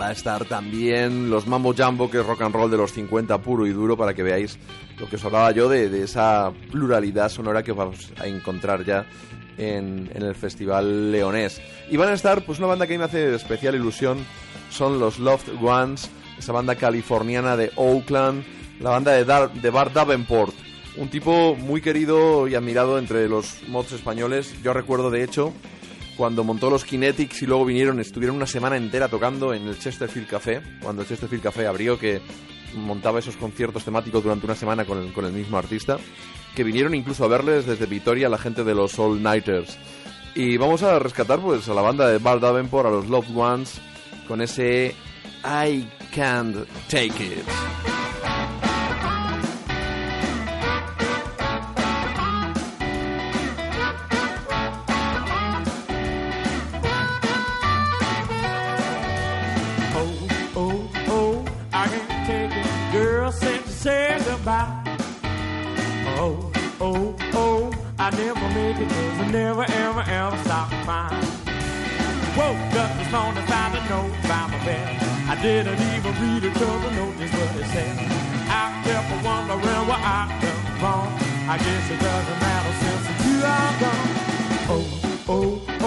[0.00, 3.38] va a estar también los Mambo Jumbo, que es rock and roll de los 50
[3.42, 4.58] puro y duro, para que veáis
[4.98, 9.06] lo que os hablaba yo de, de esa pluralidad sonora que vamos a encontrar ya
[9.56, 11.60] en, en el Festival Leonés.
[11.90, 14.18] Y van a estar, pues una banda que a mí me hace especial ilusión,
[14.70, 18.44] son los Loved Ones, esa banda californiana de Oakland,
[18.80, 20.54] la banda de, Dar- de Bart Davenport,
[20.96, 24.54] un tipo muy querido y admirado entre los mods españoles.
[24.62, 25.52] Yo recuerdo, de hecho,
[26.18, 30.26] cuando montó los Kinetics y luego vinieron, estuvieron una semana entera tocando en el Chesterfield
[30.26, 32.20] Café, cuando el Chesterfield Café abrió, que
[32.74, 35.96] montaba esos conciertos temáticos durante una semana con el, mismo artista,
[36.56, 39.78] que vinieron incluso a verles desde Vitoria la gente de los All Nighters.
[40.34, 43.80] Y vamos a rescatar pues a la banda de Bart Davenport, a los Loved Ones,
[44.26, 44.96] con ese
[45.44, 47.87] I Can't Take It.
[75.42, 77.96] Didn't even read it I know just what it said.
[78.50, 81.12] I kept wondering what I done wrong.
[81.48, 84.10] I guess it doesn't matter since you are gone.
[84.70, 84.86] Oh,
[85.28, 85.77] oh,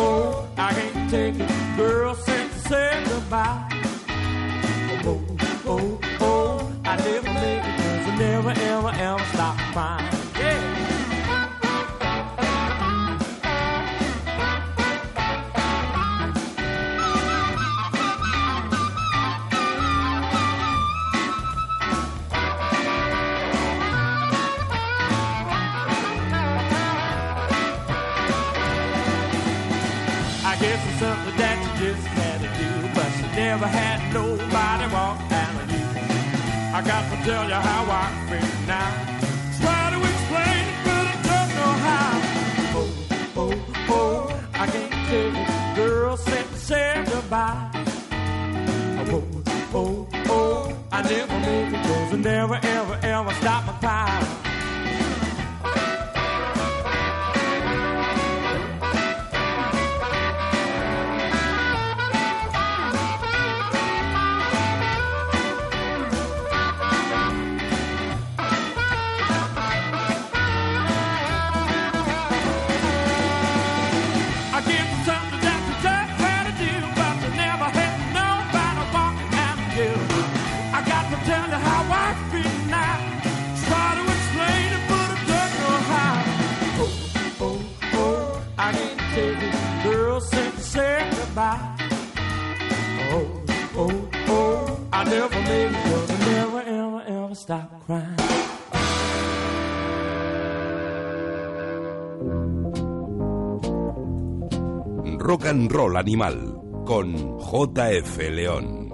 [105.92, 108.94] Roll Animal con JF León.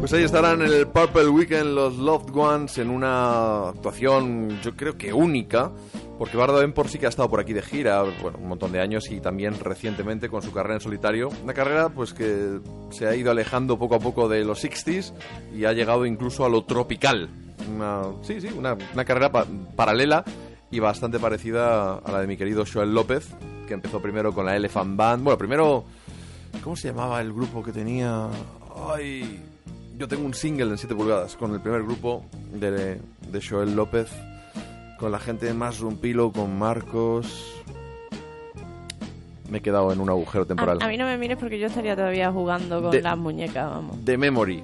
[0.00, 4.96] Pues ahí estarán en el Purple Weekend los Loved Ones en una actuación yo creo
[4.96, 5.70] que única,
[6.18, 8.80] porque Bardo por sí que ha estado por aquí de gira, bueno, un montón de
[8.80, 11.28] años y también recientemente con su carrera en solitario.
[11.42, 12.60] Una carrera pues que
[12.90, 15.12] se ha ido alejando poco a poco de los 60s
[15.54, 17.28] y ha llegado incluso a lo tropical.
[18.22, 20.24] Sí, sí, una, carrera pa- paralela
[20.70, 23.28] y bastante parecida a la de mi querido Joel López,
[23.64, 25.24] que empezó primero con la Elephant Band.
[25.24, 25.84] Bueno, primero
[26.62, 28.28] ¿Cómo se llamaba el grupo que tenía?
[28.94, 29.40] Ay,
[29.98, 32.70] yo tengo un single en 7 pulgadas con el primer grupo de,
[33.30, 34.08] de Joel López,
[34.98, 37.52] con la gente más rumpilo, con Marcos.
[39.50, 40.78] Me he quedado en un agujero temporal.
[40.80, 43.68] A, a mí no me mires porque yo estaría todavía jugando con De- las muñecas,
[43.70, 43.98] vamos.
[44.04, 44.62] The Memory.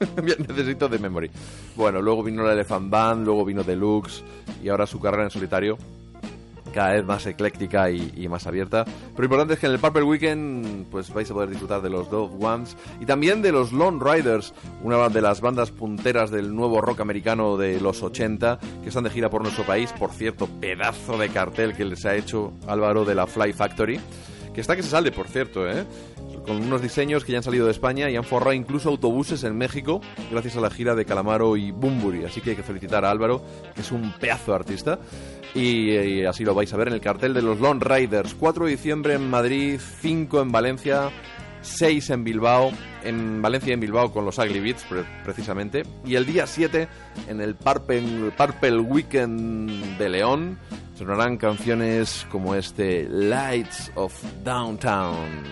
[0.48, 1.30] Necesito The Memory.
[1.76, 4.22] Bueno, luego vino la Elephant Band, luego vino Deluxe
[4.62, 5.76] y ahora su carrera en solitario.
[6.72, 8.84] Cada vez más ecléctica y, y más abierta.
[8.84, 11.90] Pero lo importante es que en el Purple Weekend pues vais a poder disfrutar de
[11.90, 16.54] los Dove Ones y también de los Lone Riders, una de las bandas punteras del
[16.54, 19.92] nuevo rock americano de los 80 que están de gira por nuestro país.
[19.92, 24.00] Por cierto, pedazo de cartel que les ha hecho Álvaro de la Fly Factory.
[24.54, 25.86] Que está que se sale, por cierto, ¿eh?
[26.46, 29.56] con unos diseños que ya han salido de España y han forrado incluso autobuses en
[29.56, 30.00] México
[30.30, 32.24] gracias a la gira de Calamaro y Bumburi.
[32.24, 33.42] Así que hay que felicitar a Álvaro,
[33.74, 34.98] que es un pedazo de artista.
[35.54, 38.34] Y, y así lo vais a ver en el cartel de los Lone Riders.
[38.34, 41.10] 4 de diciembre en Madrid, 5 en Valencia,
[41.60, 42.72] 6 en Bilbao,
[43.04, 45.82] en Valencia y en Bilbao con los Ugly Beats pre- precisamente.
[46.06, 46.88] Y el día 7
[47.28, 50.58] en el Purple, Purple Weekend de León
[50.96, 55.42] sonarán canciones como este Lights of Downtown.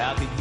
[0.00, 0.39] happy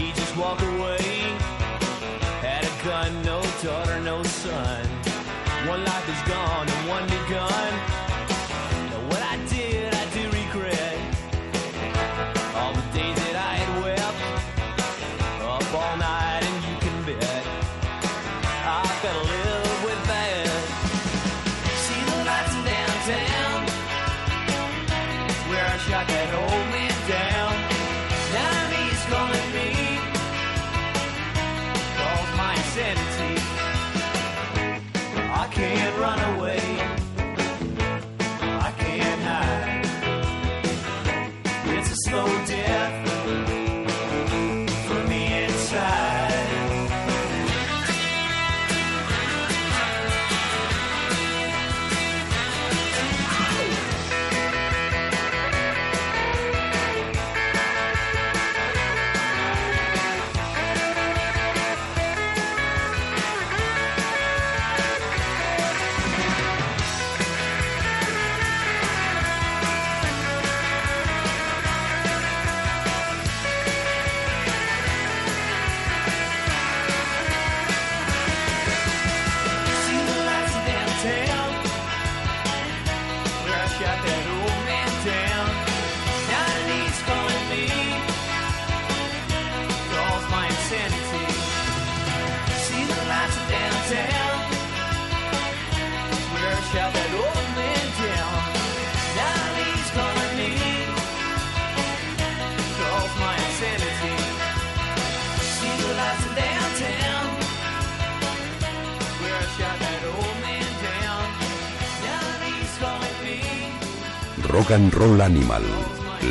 [114.70, 115.64] Rock and Roll Animal.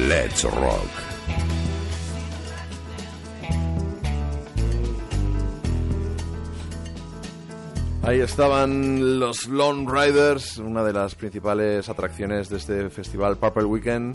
[0.07, 0.89] Let's rock.
[8.03, 14.15] Ahí estaban los Lone Riders, una de las principales atracciones de este festival Purple Weekend.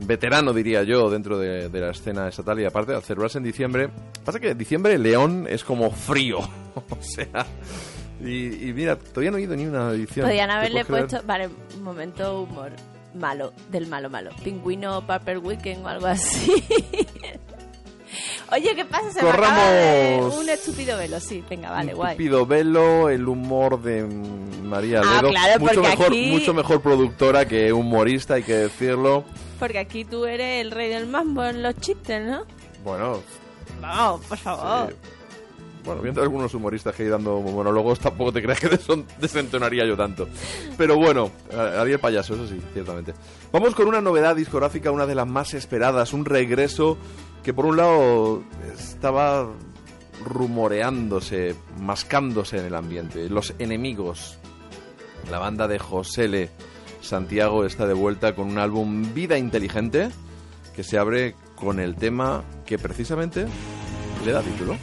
[0.00, 3.88] Veterano, diría yo, dentro de, de la escena estatal y aparte al celebrarse en diciembre.
[4.22, 6.40] Pasa que diciembre León es como frío.
[6.74, 7.46] o sea.
[8.20, 10.26] Y, y mira, todavía no he ido ni una edición.
[10.26, 12.72] Podían ¿Te haberle puesto, vale, un momento humor
[13.14, 14.30] malo, del malo malo.
[14.42, 16.52] Pingüino Purple Weekend o algo así.
[18.52, 19.10] Oye, ¿qué pasa?
[19.10, 20.36] Se me acaba de- Corramos.
[20.38, 22.16] un estúpido velo, sí, venga, vale, Un guay.
[22.16, 25.30] Tupido Velo, el humor de María Ah, Ledo.
[25.30, 29.24] claro, mucho mejor, aquí- mucho mejor productora que humorista, hay que decirlo.
[29.58, 32.42] Porque aquí tú eres el rey del mambo en los chistes, ¿no?
[32.84, 33.20] Bueno,
[33.80, 34.90] Vamos, por favor.
[34.90, 34.96] Sí.
[35.84, 38.70] Bueno, viendo algunos humoristas que hay dando monólogos, tampoco te creas que
[39.18, 40.28] desentonaría yo tanto.
[40.76, 43.14] Pero bueno, haría el payaso, eso sí, ciertamente.
[43.50, 46.96] Vamos con una novedad discográfica, una de las más esperadas, un regreso
[47.42, 49.48] que por un lado estaba
[50.24, 53.28] rumoreándose, mascándose en el ambiente.
[53.28, 54.38] Los enemigos.
[55.30, 56.50] La banda de Josele
[57.00, 60.10] Santiago está de vuelta con un álbum Vida Inteligente
[60.74, 63.46] que se abre con el tema que precisamente
[64.24, 64.76] le da título.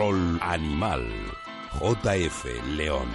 [0.00, 1.06] Roll Animal.
[1.78, 3.06] JF León.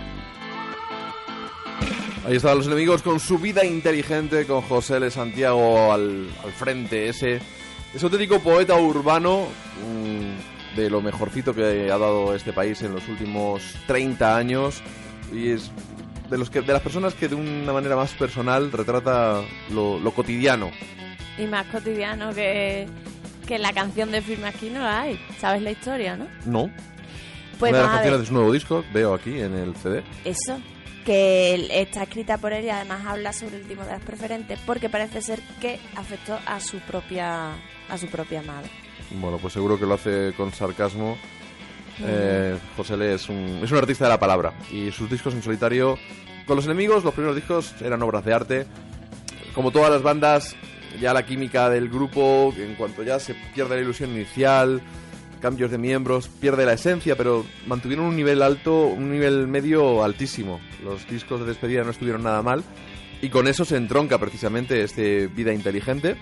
[2.27, 5.09] Ahí estaban los enemigos con su vida inteligente, con José L.
[5.09, 7.41] Santiago al, al frente, ese,
[7.91, 9.47] ese auténtico poeta urbano,
[9.83, 14.83] mm, de lo mejorcito que ha dado este país en los últimos 30 años
[15.33, 15.71] y es
[16.29, 20.11] de los que de las personas que de una manera más personal retrata lo, lo
[20.11, 20.69] cotidiano.
[21.39, 22.87] Y más cotidiano que,
[23.45, 25.19] que la canción de Firme aquí no la hay.
[25.39, 26.27] ¿Sabes la historia, no?
[26.45, 26.71] No.
[27.59, 28.19] Pues una de las a canciones ver.
[28.19, 30.03] de su nuevo disco, veo aquí en el CD.
[30.25, 30.59] Eso,
[31.05, 34.89] que está escrita por él y además habla sobre el timo de las preferentes porque
[34.89, 37.51] parece ser que afectó a su propia
[37.87, 38.69] a su propia madre.
[39.11, 41.17] Bueno, pues seguro que lo hace con sarcasmo.
[42.03, 45.41] Eh, José Le es un, es un artista de la palabra y sus discos en
[45.41, 45.97] solitario,
[46.45, 48.65] con los enemigos, los primeros discos eran obras de arte.
[49.53, 50.57] Como todas las bandas,
[50.99, 54.81] ya la química del grupo, en cuanto ya se pierde la ilusión inicial,
[55.41, 60.59] cambios de miembros, pierde la esencia, pero mantuvieron un nivel alto, un nivel medio altísimo.
[60.83, 62.63] Los discos de despedida no estuvieron nada mal
[63.21, 66.15] y con eso se entronca precisamente este Vida Inteligente.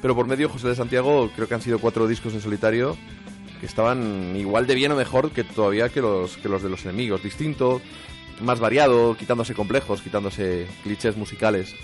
[0.00, 2.96] Pero por medio José de Santiago creo que han sido cuatro discos en solitario
[3.60, 6.84] que estaban igual de bien o mejor que todavía que los, que los de los
[6.84, 7.22] enemigos.
[7.22, 7.82] Distinto,
[8.40, 11.74] más variado, quitándose complejos, quitándose clichés musicales.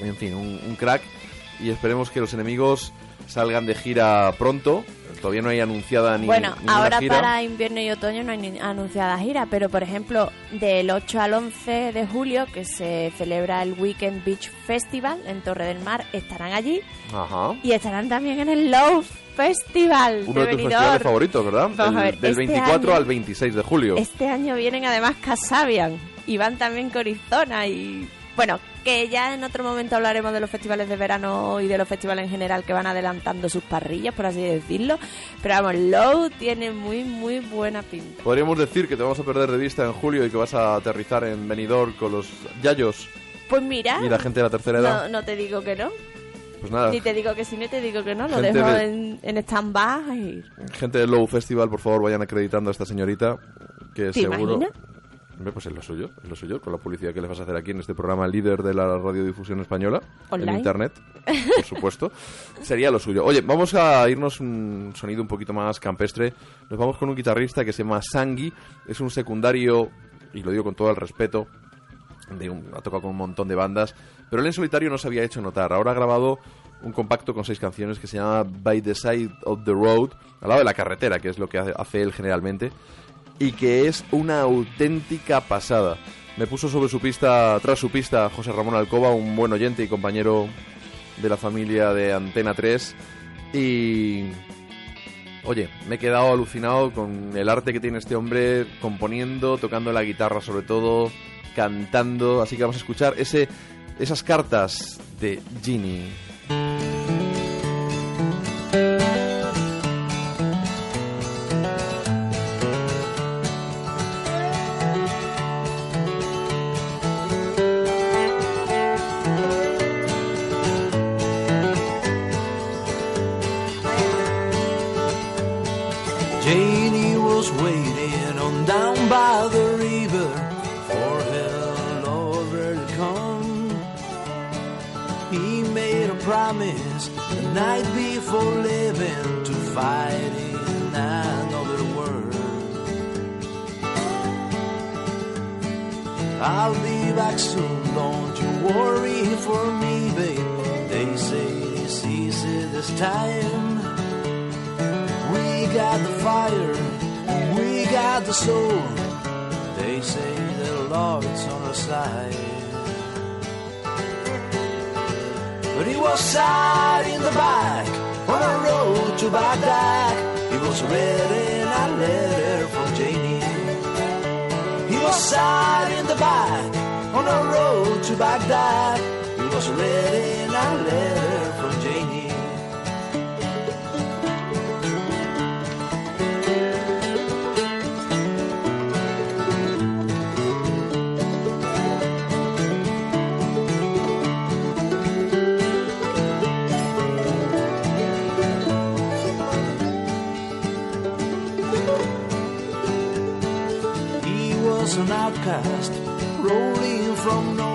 [0.00, 1.02] En fin, un, un crack.
[1.60, 2.92] Y esperemos que los enemigos
[3.26, 4.84] salgan de gira pronto.
[5.22, 7.14] Todavía no hay anunciada ni bueno, ninguna ahora gira.
[7.16, 11.32] para invierno y otoño no hay ni anunciada gira, pero por ejemplo, del 8 al
[11.32, 16.52] 11 de julio, que se celebra el Weekend Beach Festival en Torre del Mar, estarán
[16.52, 16.82] allí
[17.14, 17.54] Ajá.
[17.62, 20.70] y estarán también en el Love Festival Uno de de tus Benidorm.
[20.72, 21.70] festivales favoritos, ¿verdad?
[21.74, 23.96] Vamos a El- ver, del este 24 año- al 26 de julio.
[23.96, 28.06] Este año vienen además Casabian y van también Corizona y...
[28.36, 31.86] Bueno, que ya en otro momento hablaremos de los festivales de verano y de los
[31.86, 34.98] festivales en general que van adelantando sus parrillas, por así decirlo.
[35.40, 38.24] Pero vamos, Low tiene muy, muy buena pinta.
[38.24, 40.74] Podríamos decir que te vamos a perder de vista en julio y que vas a
[40.76, 42.26] aterrizar en Benidorm con los
[42.62, 43.08] yayos
[43.48, 45.02] Pues mira, y la gente de la tercera edad.
[45.04, 45.90] no, no te digo que no,
[46.60, 48.84] Pues nada, ni te digo que sí, ni te digo que no, lo dejo de-
[48.84, 50.44] en, en stand-by.
[50.72, 53.36] gente del Low Festival, por favor, vayan acreditando a esta señorita
[53.94, 54.54] que ¿Te seguro...
[54.54, 54.70] imaginas?
[55.36, 57.42] Hombre, pues es lo suyo, es lo suyo, con la publicidad que le vas a
[57.42, 60.52] hacer aquí en este programa líder de la radiodifusión española, Online.
[60.52, 60.92] en internet,
[61.56, 62.12] por supuesto,
[62.62, 63.24] sería lo suyo.
[63.24, 66.32] Oye, vamos a irnos un sonido un poquito más campestre.
[66.70, 68.52] Nos vamos con un guitarrista que se llama Sangui,
[68.86, 69.90] es un secundario,
[70.32, 71.48] y lo digo con todo el respeto,
[72.38, 73.94] de un- ha tocado con un montón de bandas,
[74.30, 75.72] pero él en solitario no se había hecho notar.
[75.72, 76.38] Ahora ha grabado
[76.82, 80.10] un compacto con seis canciones que se llama By the Side of the Road,
[80.40, 82.70] al lado de la carretera, que es lo que hace- hace él generalmente,
[83.38, 85.96] y que es una auténtica pasada.
[86.36, 89.88] Me puso sobre su pista, tras su pista, José Ramón Alcoba, un buen oyente y
[89.88, 90.48] compañero
[91.22, 92.96] de la familia de Antena 3,
[93.52, 94.24] y
[95.46, 100.02] Oye, me he quedado alucinado con el arte que tiene este hombre componiendo, tocando la
[100.02, 101.10] guitarra sobre todo,
[101.54, 106.08] cantando, así que vamos a escuchar esas cartas de Ginny.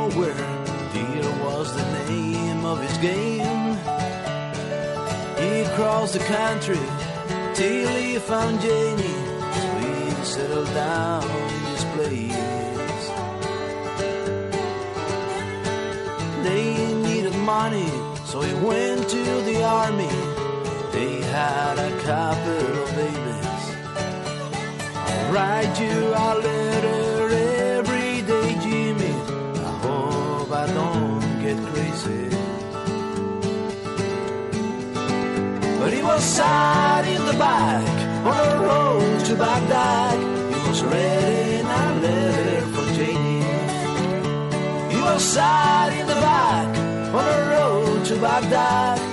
[0.10, 0.36] Nowhere.
[0.94, 3.78] Dear was the name of his game.
[5.38, 6.80] He crossed the country
[7.54, 9.20] till he found Janie.
[9.82, 13.06] He settled down in this place.
[16.44, 17.90] They needed money,
[18.26, 20.16] so he went to the army.
[20.92, 23.64] They had a couple of babies.
[24.96, 27.19] I'll write you a letter
[32.00, 32.30] crazy.
[35.80, 37.88] But he was sat in the back
[38.26, 40.20] on the road to Baghdad.
[40.54, 43.44] He was reading a letter from Janie.
[44.94, 46.78] He was sat in the back
[47.14, 49.09] on the road to Baghdad.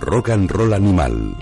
[0.00, 1.36] Rock and Roll Animal.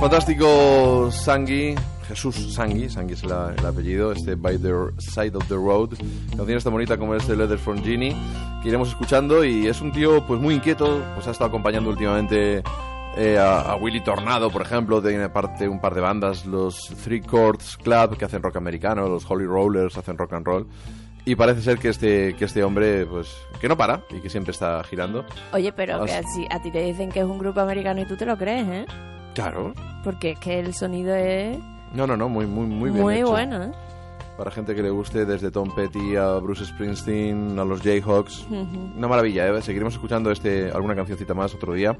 [0.00, 1.74] Fantástico Sangui,
[2.08, 5.90] Jesús Sangui, Sangui es el apellido, este By the Side of the Road,
[6.36, 8.16] canciones tan bonita como este Letter from Genie,
[8.62, 12.62] que iremos escuchando y es un tío pues muy inquieto, pues ha estado acompañando últimamente
[13.16, 17.20] eh, a, a Willy Tornado, por ejemplo, tiene parte un par de bandas, los Three
[17.20, 20.66] Chords Club que hacen rock americano, los Holy Rollers hacen rock and roll.
[21.24, 24.52] Y parece ser que este, que este hombre, pues, que no para y que siempre
[24.52, 25.24] está girando.
[25.52, 28.16] Oye, pero que así, a ti te dicen que es un grupo americano y tú
[28.16, 28.86] te lo crees, ¿eh?
[29.34, 29.74] Claro.
[30.02, 31.58] Porque es que el sonido es
[31.92, 33.30] No, no, no, muy, muy, muy bien muy hecho.
[33.30, 33.72] bueno, ¿eh?
[34.36, 38.46] Para gente que le guste, desde Tom Petty a Bruce Springsteen, a los Jayhawks.
[38.48, 38.92] Ujú.
[38.96, 39.60] Una maravilla, ¿eh?
[39.62, 41.94] Seguiremos escuchando este, alguna cancioncita más otro día.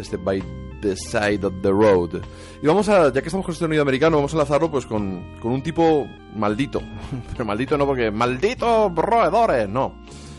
[0.00, 0.42] Este By
[0.80, 2.20] the Side of the Road.
[2.62, 5.38] Y vamos a, ya que estamos con este sonido americano, vamos a enlazarlo pues con,
[5.40, 6.80] con un tipo maldito.
[7.32, 9.68] Pero maldito no porque ¡maldito roedores!
[9.68, 9.94] No.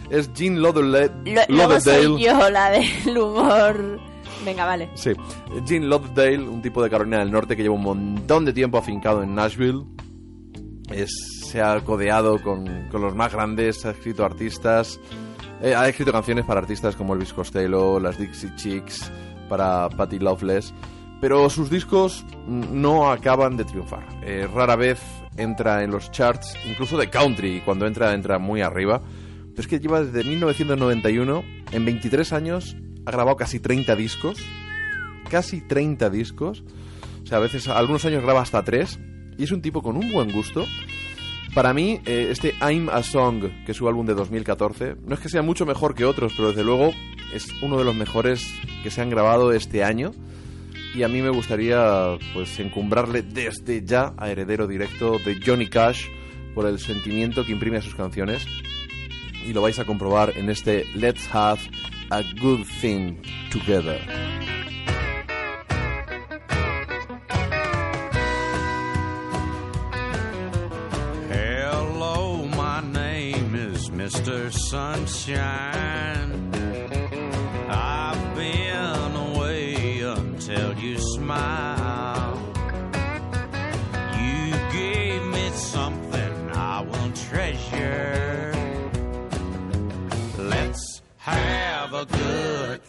[0.10, 1.46] Es Gene Lauderdale.
[1.48, 4.00] Lo- soy yo la del humor.
[4.44, 4.90] Venga, vale.
[4.96, 5.12] Sí,
[5.66, 9.24] Gene Lauderdale, un tipo de Carolina del Norte que lleva un montón de tiempo afincado
[9.24, 9.84] en Nashville.
[10.92, 15.00] Es- se ha codeado con, con los más grandes, ha escrito artistas,
[15.62, 19.12] eh, ha escrito canciones para artistas como Elvis Costello, las Dixie Chicks,
[19.52, 20.74] para Patti Loveless,
[21.20, 24.08] pero sus discos no acaban de triunfar.
[24.24, 25.02] Eh, rara vez
[25.36, 29.02] entra en los charts, incluso de country, y cuando entra, entra muy arriba.
[29.50, 31.44] Pero es que lleva desde 1991,
[31.74, 34.40] en 23 años, ha grabado casi 30 discos.
[35.30, 36.64] Casi 30 discos.
[37.22, 39.00] O sea, a veces, algunos años graba hasta 3.
[39.38, 40.66] Y es un tipo con un buen gusto.
[41.54, 45.20] Para mí, eh, este I'm a Song, que es su álbum de 2014, no es
[45.20, 46.94] que sea mucho mejor que otros, pero desde luego
[47.34, 48.48] es uno de los mejores
[48.84, 50.12] que se han grabado este año.
[50.96, 56.06] Y a mí me gustaría pues encumbrarle desde ya a heredero directo de Johnny Cash
[56.56, 58.46] por el sentimiento que imprime a sus canciones.
[59.46, 61.60] Y lo vais a comprobar en este Let's Have
[62.12, 63.22] a Good Thing
[63.52, 64.00] Together.
[74.04, 74.52] Mr.
[74.52, 76.32] Sunshine.
[77.70, 82.36] I've been away until you smile.
[84.20, 88.52] You gave me something I will treasure.
[90.36, 92.82] Let's have a good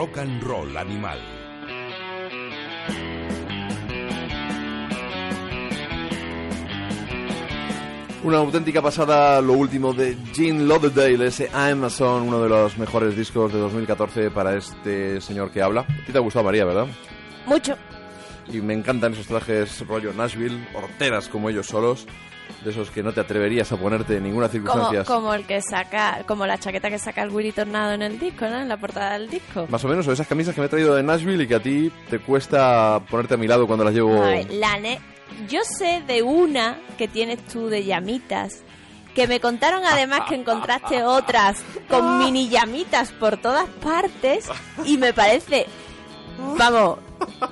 [0.00, 1.18] rock and roll animal.
[8.24, 13.52] Una auténtica pasada, lo último de Gene Lauderdale, ese Amazon, uno de los mejores discos
[13.52, 15.82] de 2014 para este señor que habla.
[15.82, 16.86] A ti te ha gustado María, ¿verdad?
[17.44, 17.76] Mucho.
[18.50, 22.06] Y me encantan esos trajes rollo Nashville, horteras como ellos solos,
[22.64, 25.04] de esos que no te atreverías a ponerte en ninguna circunstancia.
[25.04, 28.46] como el que saca, como la chaqueta que saca el Willy Tornado en el disco,
[28.46, 28.58] ¿no?
[28.60, 29.66] En la portada del disco.
[29.68, 31.60] Más o menos, o esas camisas que me he traído de Nashville y que a
[31.62, 34.22] ti te cuesta ponerte a mi lado cuando las llevo...
[34.22, 35.00] A ver, la ne-
[35.48, 38.62] Yo sé de una que tienes tú de llamitas.
[39.14, 44.48] Que me contaron además que encontraste otras con mini llamitas por todas partes.
[44.84, 45.66] Y me parece,
[46.58, 46.98] vamos,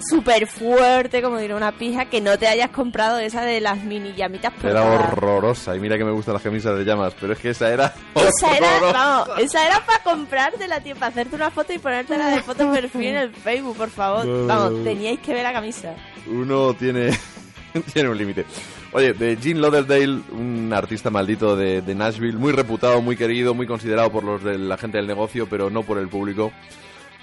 [0.09, 4.13] súper fuerte, como dirá una pija, que no te hayas comprado esa de las mini
[4.15, 7.51] llamitas Era horrorosa, y mira que me gustan las camisas de llamas, pero es que
[7.51, 7.95] esa era...
[8.15, 12.43] Esa era, vamos, esa era para comprártela, tío, para hacerte una foto y ponértela de
[12.43, 14.47] foto perfil en el Facebook, por favor.
[14.47, 15.95] Vamos, teníais que ver la camisa.
[16.27, 17.11] Uno tiene,
[17.93, 18.45] tiene un límite.
[18.93, 23.67] Oye, de Gene Lauderdale, un artista maldito de, de Nashville, muy reputado, muy querido, muy
[23.67, 26.53] considerado por los de la gente del negocio, pero no por el público.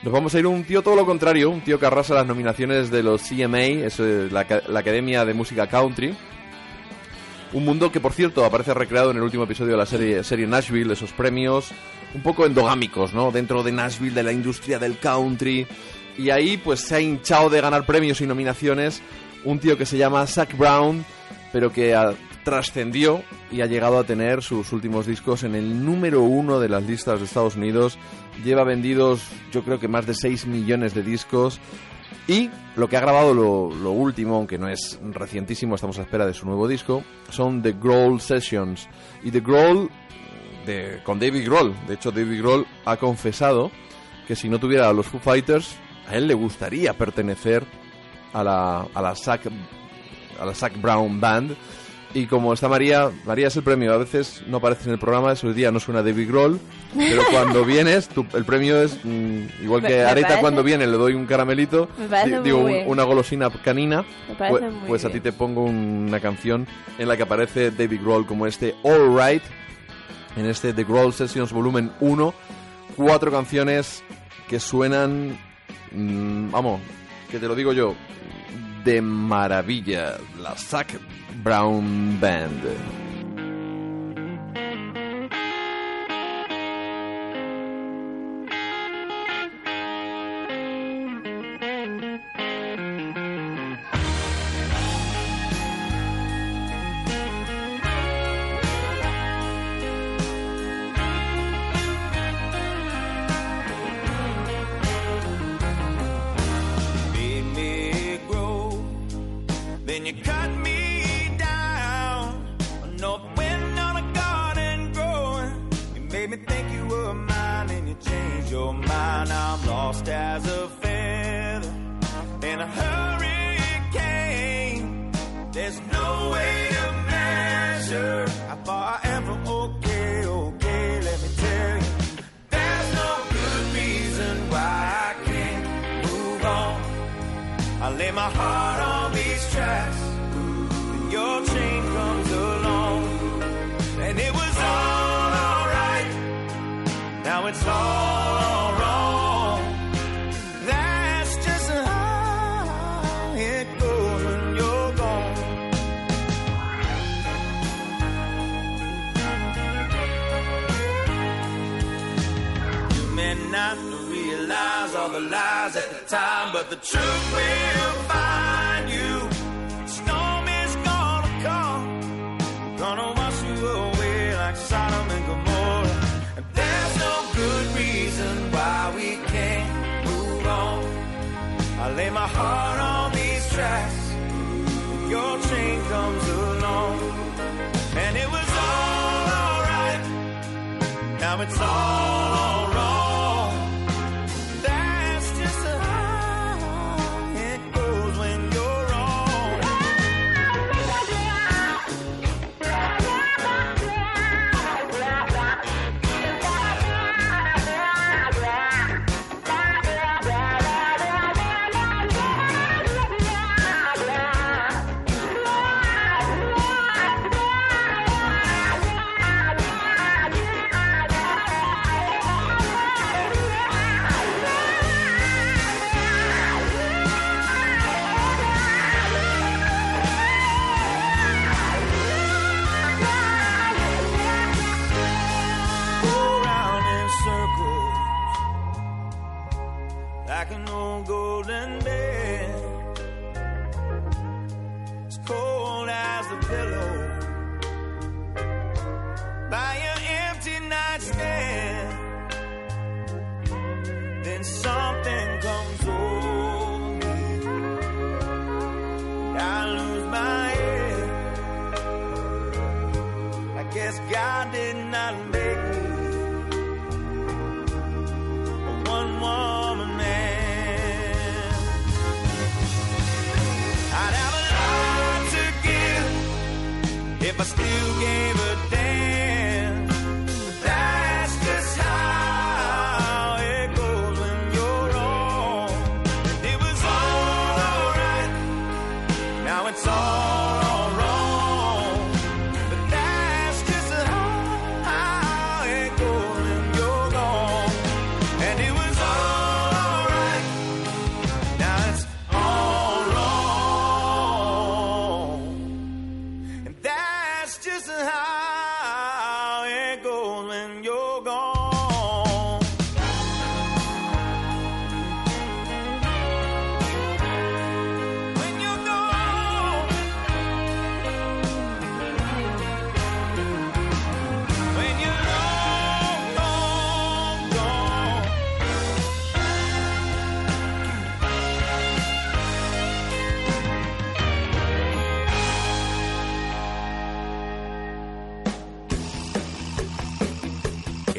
[0.03, 2.91] Nos vamos a ir un tío todo lo contrario, un tío que arrasa las nominaciones
[2.91, 6.15] de los CMA, es la, la Academia de Música Country.
[7.53, 10.45] Un mundo que, por cierto, aparece recreado en el último episodio de la serie, serie
[10.45, 11.71] Nashville, esos premios
[12.13, 13.31] un poco endogámicos, ¿no?
[13.31, 15.67] Dentro de Nashville, de la industria del country.
[16.17, 19.01] Y ahí, pues, se ha hinchado de ganar premios y nominaciones
[19.43, 21.05] un tío que se llama Zach Brown,
[21.53, 21.95] pero que
[22.43, 26.83] trascendió y ha llegado a tener sus últimos discos en el número uno de las
[26.83, 27.97] listas de Estados Unidos.
[28.43, 31.59] Lleva vendidos, yo creo que más de 6 millones de discos.
[32.27, 36.25] Y lo que ha grabado lo, lo último, aunque no es recientísimo, estamos a espera
[36.25, 38.87] de su nuevo disco, son The Grohl Sessions.
[39.23, 39.89] Y The Grohl,
[40.65, 41.75] de, con David Grohl.
[41.87, 43.71] De hecho, David Grohl ha confesado
[44.27, 45.75] que si no tuviera a los Foo Fighters,
[46.07, 47.63] a él le gustaría pertenecer
[48.33, 49.47] a la, a la Zac
[50.39, 51.55] a la Brown Band.
[52.15, 53.93] Y como está María, María es el premio.
[53.93, 56.59] A veces no aparece en el programa, esos días no suena David Grohl,
[56.95, 60.87] pero cuando vienes, tu- el premio es mm, igual que me Areta parece- cuando viene
[60.87, 61.89] le doy un caramelito,
[62.25, 64.05] di- digo un- una golosina canina,
[64.37, 66.65] pues, pues a ti te pongo una canción
[66.97, 69.43] en la que aparece David Grohl como este All Right,
[70.37, 72.33] en este The Grohl Sessions Volumen 1,
[72.95, 74.03] cuatro canciones
[74.47, 75.37] que suenan,
[75.91, 76.79] mm, vamos,
[77.29, 77.93] que te lo digo yo,
[78.85, 80.97] de maravilla, la Zac
[81.43, 83.04] Brown Band.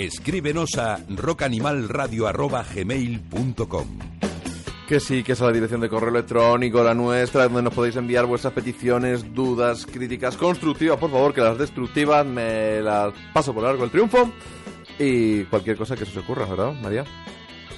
[0.06, 3.86] Escríbenos a rockanimalradio.gmail.com
[4.88, 7.96] Que sí, que es a la dirección de correo electrónico, la nuestra, donde nos podéis
[7.96, 13.64] enviar vuestras peticiones, dudas, críticas constructivas, por favor, que las destructivas me las paso por
[13.64, 14.30] largo el triunfo.
[14.98, 17.04] Y cualquier cosa que se os ocurra, ¿verdad, María?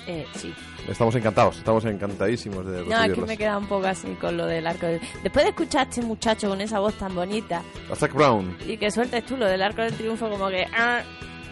[0.06, 0.52] Eh, sí.
[0.86, 4.46] Estamos encantados, estamos encantadísimos de No, es que me queda un poco así con lo
[4.46, 5.00] del arco del...
[5.22, 8.56] Después de escuchar a este muchacho con esa voz tan bonita A Zac Brown.
[8.66, 10.64] y que sueltes tú lo del arco del triunfo como que...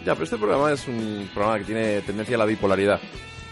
[0.06, 3.00] Ya, pero este programa es un programa que tiene tendencia a la bipolaridad.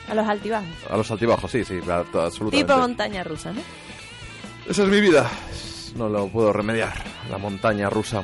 [0.08, 0.68] a los altibajos.
[0.88, 2.56] A los altibajos, sí, sí, absolutamente.
[2.58, 3.60] Tipo montaña rusa, ¿no?
[4.68, 5.28] Esa es mi vida.
[5.96, 6.94] No lo puedo remediar.
[7.28, 8.22] La montaña rusa.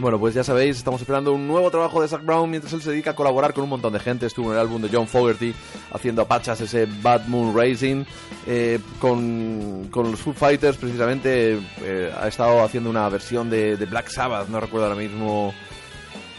[0.00, 2.90] Bueno, pues ya sabéis, estamos esperando un nuevo trabajo de Zac Brown mientras él se
[2.90, 4.26] dedica a colaborar con un montón de gente.
[4.26, 5.54] Estuvo en el álbum de John Fogerty
[5.92, 8.04] haciendo a pachas ese Bad Moon Racing.
[8.46, 13.86] Eh, con, con los Foo Fighters, precisamente, eh, ha estado haciendo una versión de, de
[13.86, 14.48] Black Sabbath.
[14.48, 15.54] No recuerdo ahora mismo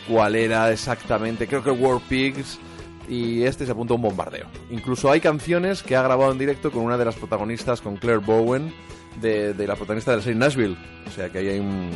[0.09, 1.47] cuál era exactamente.
[1.47, 2.59] Creo que War Pigs.
[3.07, 4.45] Y este se apunta a un bombardeo.
[4.69, 8.19] Incluso hay canciones que ha grabado en directo con una de las protagonistas, con Claire
[8.19, 8.71] Bowen,
[9.19, 10.77] de, de la protagonista de la serie Nashville.
[11.07, 11.89] O sea que ahí hay un,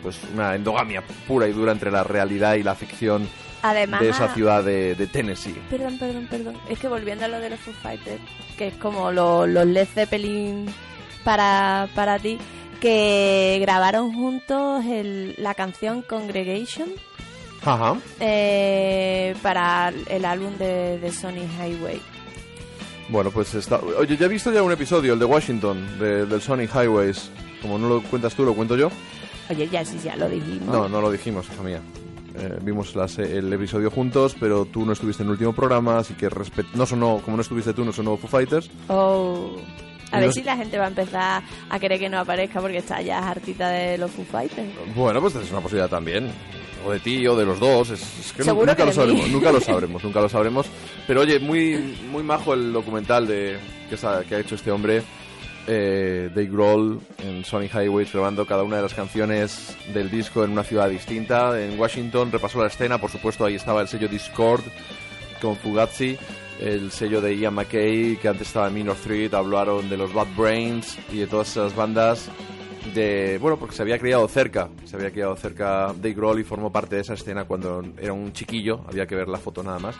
[0.00, 3.28] pues una endogamia pura y dura entre la realidad y la ficción
[3.62, 4.00] Además...
[4.00, 5.56] de esa ciudad de, de Tennessee.
[5.70, 6.54] Perdón, perdón, perdón.
[6.68, 8.20] Es que volviendo a lo de los Foo Fighters,
[8.56, 10.66] que es como lo- los Led Zeppelin
[11.24, 12.38] para, para ti,
[12.80, 16.90] que grabaron juntos el- la canción Congregation
[17.64, 17.96] Ajá.
[18.20, 22.00] eh, para el álbum de, de Sony Highway.
[23.08, 23.78] Bueno, pues está...
[23.98, 27.30] Oye, ya he visto ya un episodio, el de Washington, de- del Sonic Highways.
[27.60, 28.90] Como no lo cuentas tú, lo cuento yo.
[29.50, 30.62] Oye, ya sí, ya lo dijimos.
[30.68, 31.80] No, no lo dijimos, hija mía.
[32.36, 36.14] Eh, vimos las- el episodio juntos, pero tú no estuviste en el último programa, así
[36.14, 38.70] que respet- no sonó, como no estuviste tú, no sonó Foo Fighters.
[38.88, 39.56] Oh.
[40.10, 43.02] A ver si la gente va a empezar a querer que no aparezca porque está
[43.02, 44.68] ya hartita de los Foo Fighters.
[44.94, 46.30] Bueno, pues es una posibilidad también.
[46.84, 47.90] O de ti o de los dos.
[47.90, 50.66] Es, es que Seguro nunca que lo sabremos, nunca lo sabremos, nunca lo sabremos.
[51.06, 53.58] Pero oye, muy, muy majo el documental de
[53.88, 53.96] que,
[54.28, 55.02] que ha hecho este hombre,
[55.66, 60.52] eh, Dave Grohl, en Sonic Highways, grabando cada una de las canciones del disco en
[60.52, 61.60] una ciudad distinta.
[61.60, 64.62] En Washington repasó la escena, por supuesto, ahí estaba el sello Discord
[65.40, 66.16] con Fugazi.
[66.60, 70.28] El sello de Ian McKay, que antes estaba en Minor Threat, hablaron de los Bad
[70.36, 72.30] Brains y de todas esas bandas
[72.92, 76.70] de bueno porque se había criado cerca se había criado cerca Dave Grohl y formó
[76.70, 79.96] parte de esa escena cuando era un chiquillo había que ver la foto nada más.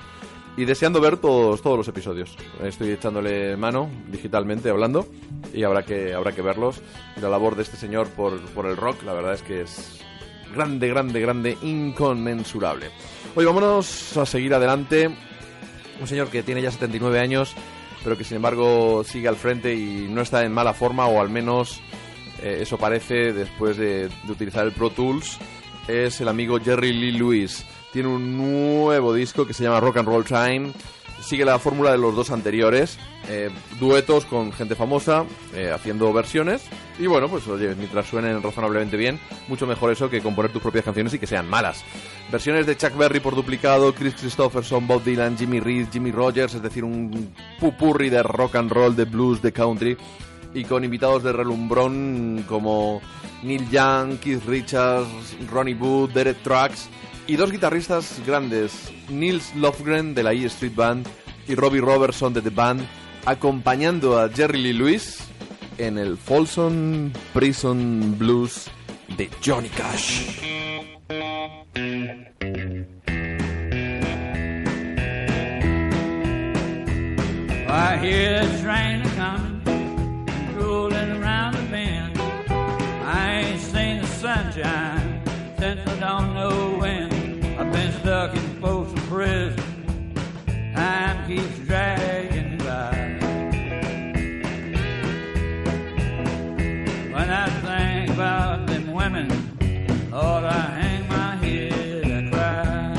[0.57, 2.37] Y deseando ver todos todos los episodios.
[2.63, 5.07] Estoy echándole mano digitalmente hablando
[5.53, 6.81] y habrá que habrá que verlos.
[7.21, 10.01] La labor de este señor por, por el rock la verdad es que es
[10.55, 12.91] grande grande grande inconmensurable.
[13.35, 15.11] Hoy vámonos a seguir adelante.
[16.01, 17.57] Un señor que tiene ya 79 años
[18.05, 21.31] pero que sin embargo sigue al frente y no está en mala forma o al
[21.31, 21.81] menos
[22.45, 25.39] eh, eso parece después de, utilizar el Pro Tools,
[25.89, 27.65] es el amigo Jerry Lee Lewis.
[27.91, 30.73] Tiene un nuevo disco que se llama Rock and Roll Time.
[31.23, 32.99] Sigue la fórmula de los dos anteriores,
[33.31, 33.49] eh,
[33.81, 36.63] duetos con gente famosa, eh, haciendo versiones.
[36.99, 39.19] Y bueno, pues oye, mientras suenen razonablemente bien,
[39.49, 41.83] mucho mejor eso que componer tus propias canciones y que sean malas.
[42.31, 46.63] Versiones de Chuck Berry por duplicado, Chris Christopherson, Bob Dylan, Jimmy Reed, Jimmy Rogers, es
[46.63, 49.97] decir, un pupurri de rock and roll, de blues, de country
[50.55, 53.03] y con invitados de relumbrón como
[53.43, 56.89] Neil Young, Keith Richards, Ronnie Wood, Derek Trucks
[57.27, 61.07] Y dos guitarristas grandes, Nils Lofgren de la E Street Band
[61.47, 62.87] y Robbie Robertson de The Band,
[63.27, 65.19] acompañando a Jerry Lee Lewis
[65.79, 68.71] en el Folsom Prison Blues
[69.17, 70.41] de Johnny Cash.
[83.75, 85.21] Seen the sunshine
[85.59, 87.09] since I don't know when.
[87.59, 90.15] I've been stuck in Folsom Prison.
[90.75, 92.93] Time keeps dragging by.
[97.15, 99.29] When I think about them women,
[100.11, 102.95] Lord, I hang my head and cry.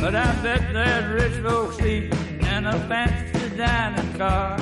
[0.00, 4.56] But I bet there's rich folks eating in a fancy dining car,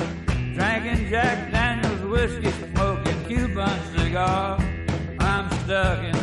[0.55, 1.50] drinking Jack
[2.11, 4.59] whiskey, smoking Cuban cigar.
[5.19, 6.20] I'm stuck in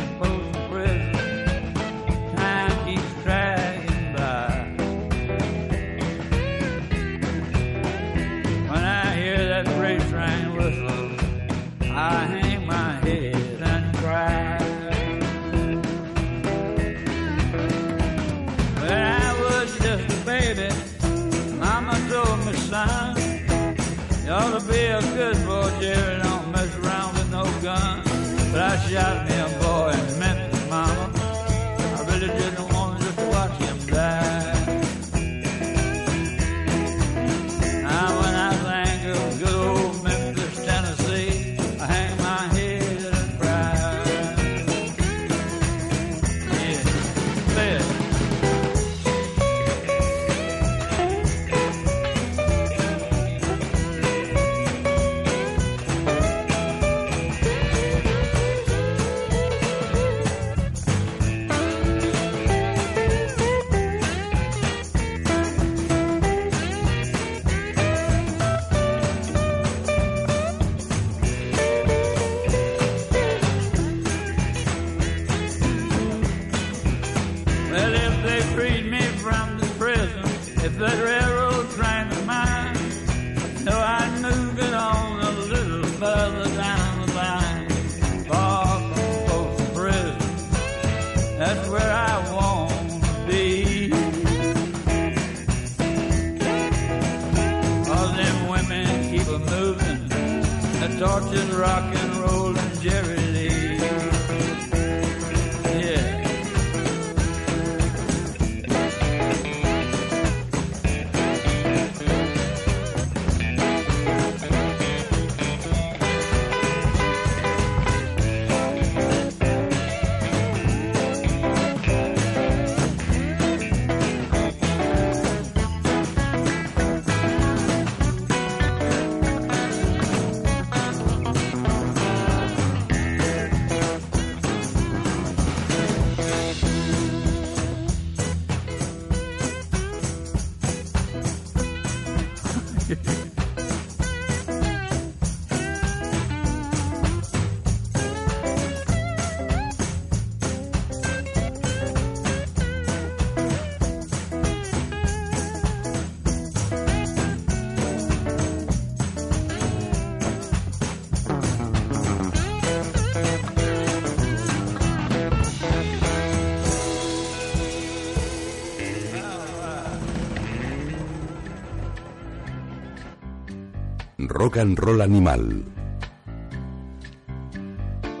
[174.29, 175.65] Rock and Roll Animal.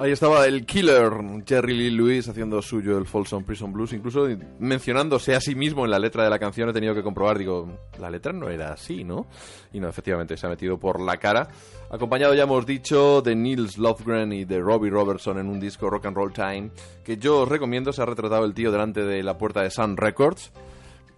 [0.01, 1.11] Ahí estaba el killer
[1.45, 4.27] Jerry Lee Lewis haciendo suyo el Folsom Prison Blues, incluso
[4.57, 7.77] mencionándose a sí mismo en la letra de la canción he tenido que comprobar, digo,
[7.99, 9.27] la letra no era así, ¿no?
[9.73, 11.49] Y no, efectivamente, se ha metido por la cara.
[11.91, 16.05] Acompañado, ya hemos dicho, de Nils Lofgren y de Robbie Robertson en un disco Rock
[16.05, 16.71] and Roll Time,
[17.03, 19.97] que yo os recomiendo, se ha retratado el tío delante de la puerta de Sun
[19.97, 20.53] Records.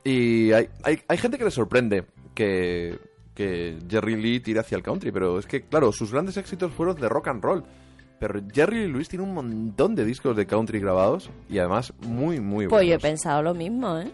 [0.04, 2.98] Y hay, hay, hay gente que le sorprende que,
[3.34, 6.96] que Jerry Lee tire hacia el country, pero es que, claro, sus grandes éxitos fueron
[7.00, 7.64] de rock and roll.
[8.20, 12.40] Pero Jerry Lee Lewis tiene un montón de discos de country grabados y además muy,
[12.40, 13.02] muy Pues yo he buenos.
[13.02, 14.12] pensado lo mismo, ¿eh?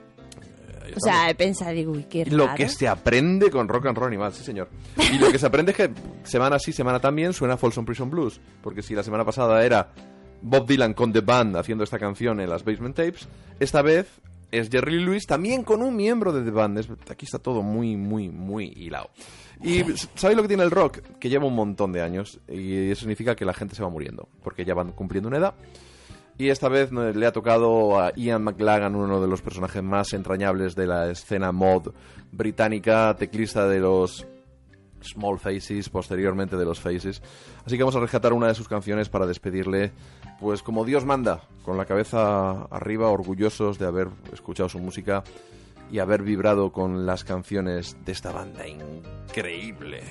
[0.95, 2.56] O sea, he pensado, digo, uy, qué Lo raro.
[2.57, 4.69] que se aprende con rock and roll animal, sí señor.
[5.11, 5.91] Y lo que se aprende es que
[6.23, 8.39] semana sí, semana también suena Folsom Prison Blues.
[8.64, 9.89] Porque si la semana pasada era
[10.41, 13.27] Bob Dylan con The Band haciendo esta canción en las Basement Tapes,
[13.60, 14.07] esta vez
[14.52, 16.78] es Jerry Lewis, también con un miembro de The Band.
[16.80, 19.10] Es- aquí está todo muy, muy, muy hilado.
[19.64, 19.84] Y
[20.15, 20.99] ¿sabéis lo que tiene el rock?
[21.19, 24.30] Que lleva un montón de años y eso significa que la gente se va muriendo,
[24.44, 25.56] porque ya van cumpliendo una edad.
[26.38, 30.14] Y esta vez no- le ha tocado a Ian McLagan, uno de los personajes más
[30.14, 31.94] entrañables de la escena mod
[32.32, 34.28] británica, teclista de los
[35.02, 37.22] Small Faces, posteriormente de los Faces.
[37.65, 39.91] Así que vamos a rescatar una de sus canciones para despedirle,
[40.40, 45.24] pues como Dios manda, con la cabeza arriba, orgullosos de haber escuchado su música
[45.92, 50.04] y haber vibrado con las canciones de esta banda increíble.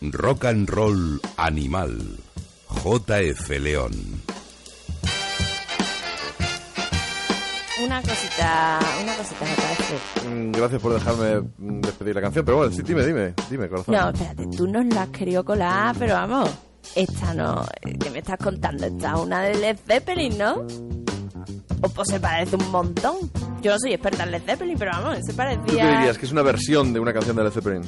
[0.00, 2.18] Rock and Roll Animal.
[2.68, 3.92] JF León.
[7.84, 10.28] Una cosita, una cosita parece.
[10.28, 13.94] Mm, Gracias por dejarme mm, despedir la canción, pero bueno, sí, dime, dime, dime, corazón.
[13.94, 16.50] No, espérate, tú nos la has querido colar, pero vamos,
[16.94, 17.64] esta no,
[18.00, 18.86] ¿qué me estás contando?
[18.86, 20.66] Esta es una de Led Zeppelin, ¿no?
[21.80, 23.16] O pues se parece un montón.
[23.62, 25.64] Yo no soy experta en Led Zeppelin, pero vamos, se parecía...
[25.64, 26.18] ¿Tú qué dirías?
[26.18, 27.82] ¿Que es una versión de una canción de Led Zeppelin?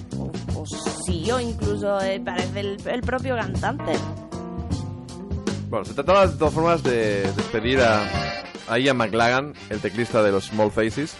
[0.55, 0.71] Pues
[1.07, 3.93] sí, o incluso eh, parece el, el propio cantante.
[5.69, 8.03] Bueno, se trataba de todas formas de despedir a,
[8.69, 11.15] a Ian McLagan, el teclista de los Small Faces.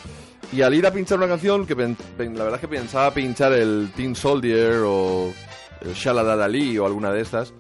[0.53, 3.13] Y al ir a pinchar una canción, que pen- pen- la verdad es que pensaba
[3.15, 5.33] pinchar el Teen Soldier o
[5.81, 7.53] el Shaladadali o alguna de estas,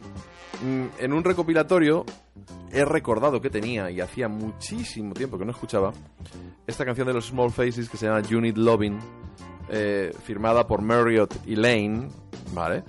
[0.63, 2.05] mm, en un recopilatorio
[2.73, 5.93] he recordado que tenía, y hacía muchísimo tiempo que no escuchaba,
[6.67, 8.99] esta canción de los Small Faces que se llama Unit Loving,
[9.71, 12.09] eh, firmada por Marriott y Lane,
[12.53, 12.85] ¿vale?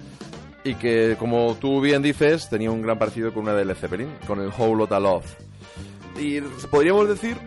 [0.64, 4.10] Y que, como tú bien dices, tenía un gran parecido con una de Led Zeppelin,
[4.28, 5.26] con el Whole Lotta Love.
[6.20, 7.38] Y podríamos decir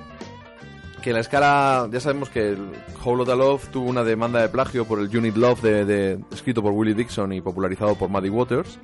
[1.05, 2.67] que la escala, ya sabemos que el
[3.05, 6.73] Whole Lotta Love tuvo una demanda de plagio por el Unit Love de, escrito por
[6.73, 8.79] Willie Dixon y popularizado por Muddy Waters.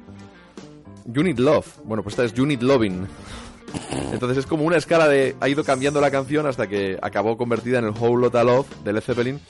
[1.06, 3.06] Unit Love, bueno, pues esta es Unit Loving.
[4.12, 5.34] Entonces es como una escala de...
[5.40, 8.92] Ha ido cambiando la canción hasta que acabó convertida en el Whole Lotta Love de
[8.92, 9.40] Led Zeppelin.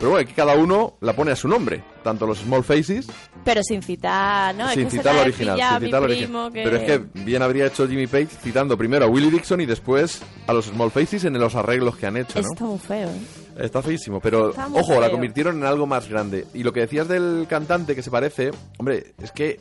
[0.00, 1.84] Pero bueno, aquí cada uno la pone a su nombre.
[2.02, 3.06] Tanto los Small Faces,
[3.44, 4.70] Pero sin citar, ¿no?
[4.70, 5.58] sin es que citar lo original.
[5.58, 6.52] sin citar lo primo original.
[6.52, 9.66] que- Pero es que bien habría hecho Jimmy Page citando primero a Willie Dixon y
[9.66, 12.48] después a los Small Faces en los arreglos que han hecho, ¿no?
[12.50, 13.20] Está muy feo, ¿eh?
[13.64, 16.46] Está feísimo, pero Está ojo, la convirtieron en algo más grande.
[16.54, 19.60] Y lo que decías del cantante que se parece, hombre, es que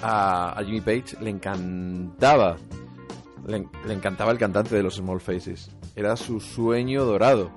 [0.00, 2.56] a, a Jimmy Page le encantaba.
[3.46, 5.70] Le, le encantaba el cantante de los Small Faces.
[5.94, 7.50] Era su sueño dorado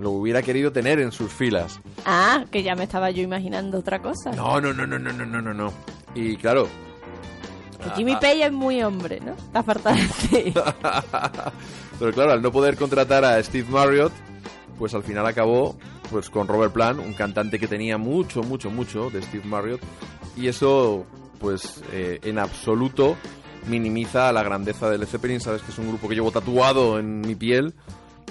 [0.00, 1.80] lo hubiera querido tener en sus filas.
[2.04, 4.32] Ah, que ya me estaba yo imaginando otra cosa.
[4.32, 5.54] No, no, no, no, no, no, no, no.
[5.54, 5.72] no.
[6.14, 6.68] Y claro.
[7.82, 9.32] Que Jimmy ah, es muy hombre, ¿no?
[9.32, 10.54] Está falta sí.
[11.98, 14.12] Pero claro, al no poder contratar a Steve Marriott,
[14.78, 15.76] pues al final acabó
[16.10, 19.80] pues con Robert Plant, un cantante que tenía mucho, mucho, mucho de Steve Marriott.
[20.36, 21.06] Y eso,
[21.38, 23.16] pues eh, en absoluto
[23.66, 25.40] minimiza la grandeza del Zeppelin.
[25.40, 27.74] Sabes que es un grupo que llevo tatuado en mi piel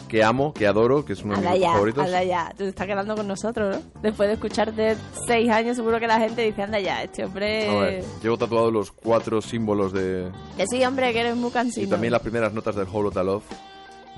[0.07, 2.05] que amo, que adoro, que es uno de mis favoritos.
[2.05, 2.49] anda ya.
[2.51, 4.01] Tú te estás quedando con nosotros, ¿no?
[4.01, 4.95] Después de escucharte
[5.27, 7.79] seis años, seguro que la gente dice, anda ya, este A hombre...
[7.79, 11.89] ver, llevo tatuado los cuatro símbolos de, Que sí, hombre, que eres muy y cansino.
[11.89, 13.43] también las primeras notas del Whole Lotta Love.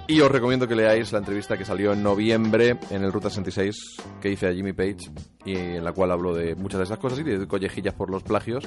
[0.07, 3.75] Y os recomiendo que leáis la entrevista que salió en noviembre en el Ruta 66
[4.21, 4.97] que hice a Jimmy Page
[5.45, 8.21] y en la cual hablo de muchas de esas cosas y de collejillas por los
[8.21, 8.65] plagios,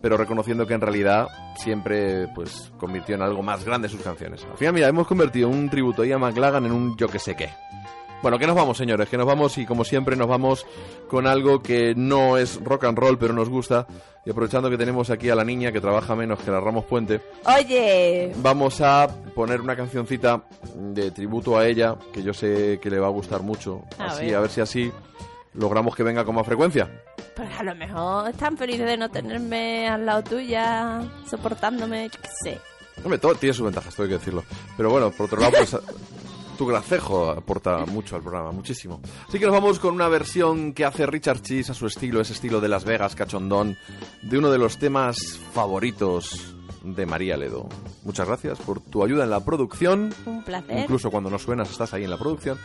[0.00, 4.46] pero reconociendo que en realidad siempre pues convirtió en algo más grande sus canciones.
[4.50, 7.50] Al final, mira, hemos convertido un tributo a McLagan en un yo que sé qué.
[8.20, 10.66] Bueno, que nos vamos, señores, que nos vamos y como siempre nos vamos
[11.08, 13.86] con algo que no es rock and roll, pero nos gusta.
[14.26, 17.20] Y aprovechando que tenemos aquí a la niña que trabaja menos que la Ramos Puente,
[17.44, 20.42] Oye, Vamos a poner una cancioncita
[20.74, 23.82] de tributo a ella, que yo sé que le va a gustar mucho.
[23.98, 24.34] A así, ver.
[24.34, 24.92] a ver si así
[25.58, 26.88] logramos que venga con más frecuencia.
[27.36, 32.28] pues a lo mejor están felices de no tenerme al lado tuya, soportándome, yo qué
[32.42, 32.60] sé.
[33.02, 34.44] Hombre, todo tiene sus ventajas, tengo que decirlo.
[34.76, 35.76] Pero bueno, por otro lado, pues
[36.58, 39.00] tu gracejo aporta mucho al programa, muchísimo.
[39.28, 42.32] Así que nos vamos con una versión que hace Richard Cheese a su estilo, ese
[42.32, 43.76] estilo de Las Vegas, cachondón,
[44.22, 47.68] de uno de los temas favoritos de María Ledo.
[48.04, 50.14] Muchas gracias por tu ayuda en la producción.
[50.26, 50.78] Un placer.
[50.78, 52.58] Incluso cuando no suenas estás ahí en la producción.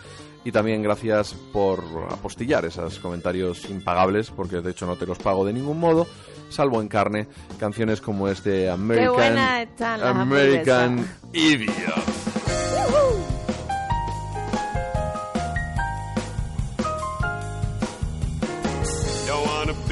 [0.46, 5.46] Y también gracias por apostillar esos comentarios impagables, porque de hecho no te los pago
[5.46, 6.06] de ningún modo,
[6.50, 7.28] salvo en carne,
[7.60, 11.08] canciones como este American, buena están las American.
[11.32, 13.23] Idiot.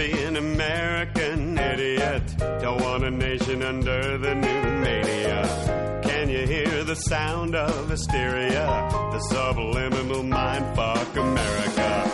[0.02, 2.24] Be an American idiot.
[2.60, 6.02] Don't want a nation under the new mania.
[6.04, 8.66] Can you hear the sound of hysteria?
[9.12, 12.12] The subliminal mind fuck America.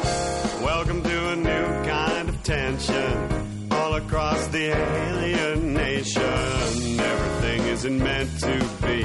[0.61, 6.99] Welcome to a new kind of tension all across the alien nation.
[7.13, 8.55] Everything isn't meant to
[8.85, 9.03] be.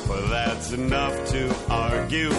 [0.09, 2.31] But that's enough to argue.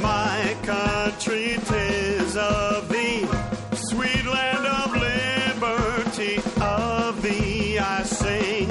[0.00, 3.26] My country tis of thee,
[3.90, 8.68] sweet land of liberty of thee I sing.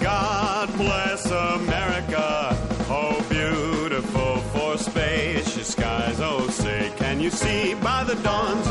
[0.00, 2.56] God bless America,
[2.90, 6.20] oh beautiful for spacious skies.
[6.20, 8.67] Oh say, can you see by the dawn's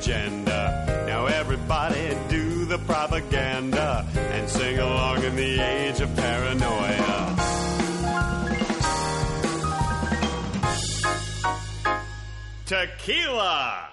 [0.00, 1.04] agenda.
[1.06, 7.36] Now everybody do the propaganda and sing along in the age of paranoia.
[12.64, 13.89] Tequila.